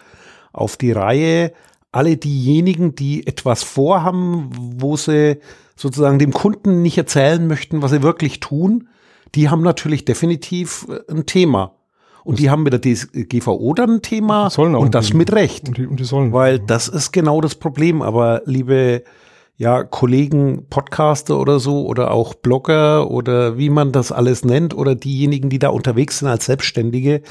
auf 0.53 0.77
die 0.77 0.93
Reihe. 0.93 1.51
Alle 1.91 2.15
diejenigen, 2.15 2.95
die 2.95 3.27
etwas 3.27 3.63
vorhaben, 3.63 4.49
wo 4.55 4.95
sie 4.95 5.39
sozusagen 5.75 6.19
dem 6.19 6.31
Kunden 6.31 6.81
nicht 6.81 6.97
erzählen 6.97 7.45
möchten, 7.47 7.81
was 7.81 7.91
sie 7.91 8.01
wirklich 8.01 8.39
tun, 8.39 8.87
die 9.35 9.49
haben 9.49 9.61
natürlich 9.61 10.05
definitiv 10.05 10.87
äh, 10.89 11.11
ein 11.11 11.25
Thema. 11.25 11.75
Und 12.23 12.39
die 12.39 12.49
haben 12.49 12.63
mit 12.63 12.73
der 12.73 12.81
DSGVO 12.81 13.73
dann 13.73 13.95
ein 13.95 14.01
Thema 14.01 14.49
sollen 14.49 14.75
auch 14.75 14.81
und 14.81 14.95
das 14.95 15.13
mit 15.13 15.31
Recht. 15.31 15.67
Und 15.67 15.77
die, 15.77 15.87
und 15.87 15.99
die 15.99 16.03
sollen. 16.03 16.33
Weil 16.33 16.59
das 16.59 16.87
ist 16.87 17.11
genau 17.11 17.41
das 17.41 17.55
Problem. 17.55 18.01
Aber 18.01 18.41
liebe 18.45 19.03
ja, 19.57 19.83
Kollegen, 19.83 20.65
Podcaster 20.69 21.39
oder 21.39 21.59
so 21.59 21.85
oder 21.85 22.11
auch 22.11 22.33
Blogger 22.33 23.11
oder 23.11 23.57
wie 23.57 23.69
man 23.69 23.91
das 23.91 24.11
alles 24.11 24.43
nennt 24.43 24.75
oder 24.75 24.95
diejenigen, 24.95 25.49
die 25.49 25.59
da 25.59 25.69
unterwegs 25.69 26.19
sind 26.19 26.29
als 26.29 26.45
Selbstständige, 26.45 27.21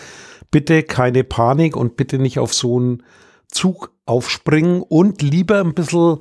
bitte 0.50 0.83
keine 0.85 1.24
Panik 1.24 1.76
und 1.76 1.96
bitte 1.96 2.18
nicht 2.18 2.38
auf 2.38 2.55
so 2.55 2.79
einen 2.79 3.03
Zug 3.48 3.90
aufspringen 4.07 4.83
und 4.83 5.22
lieber 5.22 5.61
ein 5.61 5.74
bisschen 5.74 6.18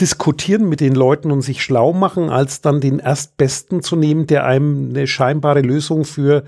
diskutieren 0.00 0.68
mit 0.68 0.80
den 0.80 0.94
Leuten 0.94 1.32
und 1.32 1.42
sich 1.42 1.62
schlau 1.62 1.92
machen, 1.92 2.30
als 2.30 2.60
dann 2.60 2.80
den 2.80 3.00
Erstbesten 3.00 3.82
zu 3.82 3.96
nehmen, 3.96 4.26
der 4.28 4.44
einem 4.44 4.90
eine 4.90 5.06
scheinbare 5.08 5.62
Lösung 5.62 6.04
für 6.04 6.44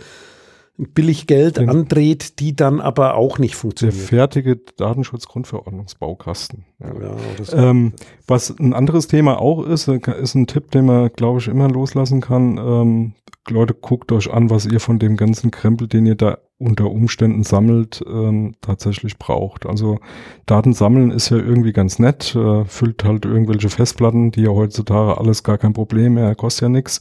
billig 0.81 1.27
Geld 1.27 1.59
den, 1.59 1.69
andreht, 1.69 2.38
die 2.40 2.57
dann 2.57 2.81
aber 2.81 3.14
auch 3.14 3.38
nicht 3.38 3.55
funktioniert. 3.55 3.99
Der 3.99 4.07
fertige 4.07 4.57
Datenschutzgrundverordnungsbaukasten. 4.77 6.64
Ja. 6.81 6.90
Ja, 7.01 7.71
ähm, 7.71 7.93
was 8.27 8.51
ein 8.59 8.73
anderes 8.73 9.07
Thema 9.09 9.40
auch 9.40 9.64
ist, 9.64 9.88
äh, 9.88 10.01
ist 10.21 10.35
ein 10.35 10.47
Tipp, 10.47 10.71
den 10.71 10.87
man, 10.87 11.11
glaube 11.14 11.40
ich, 11.40 11.49
immer 11.49 11.69
loslassen 11.69 12.21
kann. 12.21 12.59
Ähm, 12.59 13.12
Leute, 13.49 13.75
guckt 13.75 14.12
euch 14.12 14.33
an, 14.33 14.51
was 14.51 14.66
ihr 14.66 14.81
von 14.81 14.99
dem 14.99 15.16
ganzen 15.16 15.51
Krempel, 15.51 15.88
den 15.88 16.07
ihr 16.07 16.14
da 16.14 16.38
unter 16.59 16.90
Umständen 16.90 17.43
sammelt, 17.43 18.05
ähm, 18.07 18.55
tatsächlich 18.61 19.19
braucht. 19.19 19.66
Also 19.66 19.99
Daten 20.47 20.73
sammeln 20.73 21.11
ist 21.11 21.31
ja 21.31 21.38
irgendwie 21.38 21.73
ganz 21.73 21.99
nett, 21.99 22.35
äh, 22.37 22.64
füllt 22.66 23.03
halt 23.05 23.25
irgendwelche 23.25 23.71
Festplatten, 23.71 24.31
die 24.31 24.43
ja 24.43 24.51
heutzutage 24.51 25.19
alles 25.19 25.43
gar 25.43 25.59
kein 25.59 25.73
Problem 25.73 26.14
mehr, 26.14 26.35
kostet 26.35 26.62
ja 26.62 26.69
nichts. 26.69 27.01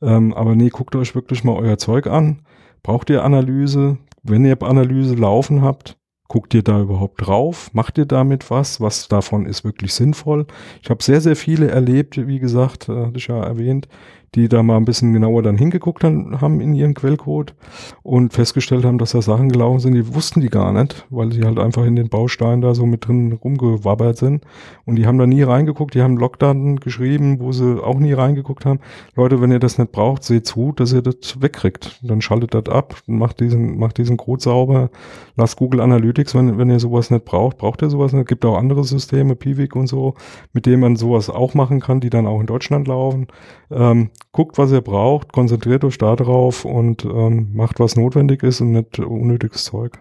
Ähm, 0.00 0.32
aber 0.32 0.54
nee, 0.54 0.70
guckt 0.70 0.96
euch 0.96 1.14
wirklich 1.14 1.44
mal 1.44 1.56
euer 1.56 1.78
Zeug 1.78 2.06
an 2.06 2.40
Braucht 2.84 3.08
ihr 3.08 3.24
Analyse? 3.24 3.96
Wenn 4.22 4.44
ihr 4.44 4.62
Analyse 4.62 5.14
laufen 5.14 5.62
habt, 5.62 5.96
guckt 6.28 6.52
ihr 6.52 6.62
da 6.62 6.82
überhaupt 6.82 7.26
drauf? 7.26 7.70
Macht 7.72 7.96
ihr 7.96 8.04
damit 8.04 8.50
was? 8.50 8.78
Was 8.78 9.08
davon 9.08 9.46
ist 9.46 9.64
wirklich 9.64 9.94
sinnvoll? 9.94 10.46
Ich 10.82 10.90
habe 10.90 11.02
sehr, 11.02 11.22
sehr 11.22 11.34
viele 11.34 11.68
erlebt, 11.70 12.26
wie 12.26 12.38
gesagt, 12.38 12.90
äh, 12.90 13.06
hatte 13.06 13.16
ich 13.16 13.26
ja 13.26 13.42
erwähnt, 13.42 13.88
die 14.34 14.48
da 14.48 14.62
mal 14.62 14.76
ein 14.76 14.84
bisschen 14.84 15.12
genauer 15.12 15.42
dann 15.42 15.56
hingeguckt 15.56 16.04
haben 16.04 16.60
in 16.60 16.74
ihren 16.74 16.94
Quellcode 16.94 17.54
und 18.02 18.32
festgestellt 18.32 18.84
haben, 18.84 18.98
dass 18.98 19.12
da 19.12 19.22
Sachen 19.22 19.48
gelaufen 19.48 19.80
sind, 19.80 19.94
die 19.94 20.14
wussten 20.14 20.40
die 20.40 20.48
gar 20.48 20.72
nicht, 20.72 21.06
weil 21.10 21.32
sie 21.32 21.44
halt 21.44 21.58
einfach 21.58 21.84
in 21.84 21.96
den 21.96 22.08
Bausteinen 22.08 22.60
da 22.60 22.74
so 22.74 22.86
mit 22.86 23.06
drin 23.06 23.32
rumgewabbert 23.32 24.16
sind. 24.16 24.44
Und 24.84 24.96
die 24.96 25.06
haben 25.06 25.18
da 25.18 25.26
nie 25.26 25.42
reingeguckt, 25.42 25.94
die 25.94 26.02
haben 26.02 26.16
Logdaten 26.16 26.80
geschrieben, 26.80 27.38
wo 27.40 27.52
sie 27.52 27.82
auch 27.82 27.98
nie 27.98 28.12
reingeguckt 28.12 28.64
haben. 28.64 28.80
Leute, 29.14 29.40
wenn 29.40 29.52
ihr 29.52 29.60
das 29.60 29.78
nicht 29.78 29.92
braucht, 29.92 30.24
seht 30.24 30.46
zu, 30.46 30.72
dass 30.72 30.92
ihr 30.92 31.02
das 31.02 31.40
wegkriegt. 31.40 32.00
Dann 32.02 32.20
schaltet 32.20 32.54
das 32.54 32.66
ab, 32.66 32.96
macht 33.06 33.40
diesen, 33.40 33.78
macht 33.78 33.98
diesen 33.98 34.16
Code 34.16 34.42
sauber, 34.42 34.90
lasst 35.36 35.56
Google 35.56 35.80
Analytics, 35.80 36.34
wenn, 36.34 36.58
wenn 36.58 36.70
ihr 36.70 36.80
sowas 36.80 37.10
nicht 37.10 37.24
braucht, 37.24 37.58
braucht 37.58 37.82
ihr 37.82 37.90
sowas 37.90 38.12
nicht. 38.12 38.28
Gibt 38.28 38.44
auch 38.44 38.56
andere 38.56 38.84
Systeme, 38.84 39.36
Piwik 39.36 39.76
und 39.76 39.86
so, 39.86 40.14
mit 40.52 40.66
denen 40.66 40.80
man 40.80 40.96
sowas 40.96 41.30
auch 41.30 41.54
machen 41.54 41.80
kann, 41.80 42.00
die 42.00 42.10
dann 42.10 42.26
auch 42.26 42.40
in 42.40 42.46
Deutschland 42.46 42.88
laufen. 42.88 43.28
Ähm, 43.70 44.10
guckt, 44.32 44.58
was 44.58 44.72
ihr 44.72 44.80
braucht, 44.80 45.32
konzentriert 45.32 45.84
euch 45.84 45.98
da 45.98 46.16
drauf 46.16 46.64
und 46.64 47.04
ähm, 47.04 47.50
macht, 47.54 47.80
was 47.80 47.96
notwendig 47.96 48.42
ist 48.42 48.60
und 48.60 48.72
nicht 48.72 48.98
unnötiges 48.98 49.64
Zeug. 49.64 49.98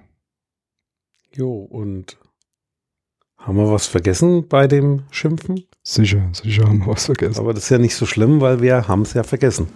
Jo, 1.36 1.52
und 1.52 2.18
haben 3.38 3.58
wir 3.58 3.72
was 3.72 3.88
vergessen 3.88 4.48
bei 4.48 4.68
dem 4.68 5.04
Schimpfen? 5.12 5.66
Sicher, 5.82 6.30
sicher 6.32 6.66
haben 6.66 6.80
wir 6.80 6.88
was 6.94 7.06
vergessen. 7.06 7.40
Aber 7.40 7.54
das 7.54 7.64
ist 7.64 7.70
ja 7.70 7.78
nicht 7.78 7.96
so 7.96 8.06
schlimm, 8.06 8.40
weil 8.40 8.62
wir 8.62 8.88
haben 8.88 9.02
es 9.02 9.14
ja 9.14 9.24
vergessen. 9.24 9.68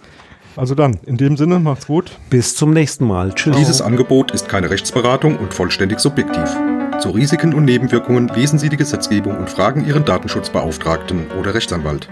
Also 0.55 0.73
dann, 0.73 0.95
in 1.05 1.17
dem 1.17 1.37
Sinne, 1.37 1.59
macht's 1.59 1.85
gut. 1.85 2.17
Bis 2.29 2.55
zum 2.55 2.71
nächsten 2.71 3.05
Mal. 3.05 3.33
Tschüss. 3.33 3.55
Dieses 3.57 3.81
Angebot 3.81 4.31
ist 4.31 4.49
keine 4.49 4.69
Rechtsberatung 4.69 5.37
und 5.37 5.53
vollständig 5.53 5.99
subjektiv. 5.99 6.49
Zu 6.99 7.11
Risiken 7.11 7.53
und 7.53 7.65
Nebenwirkungen 7.65 8.27
lesen 8.29 8.57
Sie 8.57 8.69
die 8.69 8.77
Gesetzgebung 8.77 9.37
und 9.37 9.49
fragen 9.49 9.85
Ihren 9.85 10.03
Datenschutzbeauftragten 10.03 11.27
oder 11.39 11.53
Rechtsanwalt. 11.53 12.09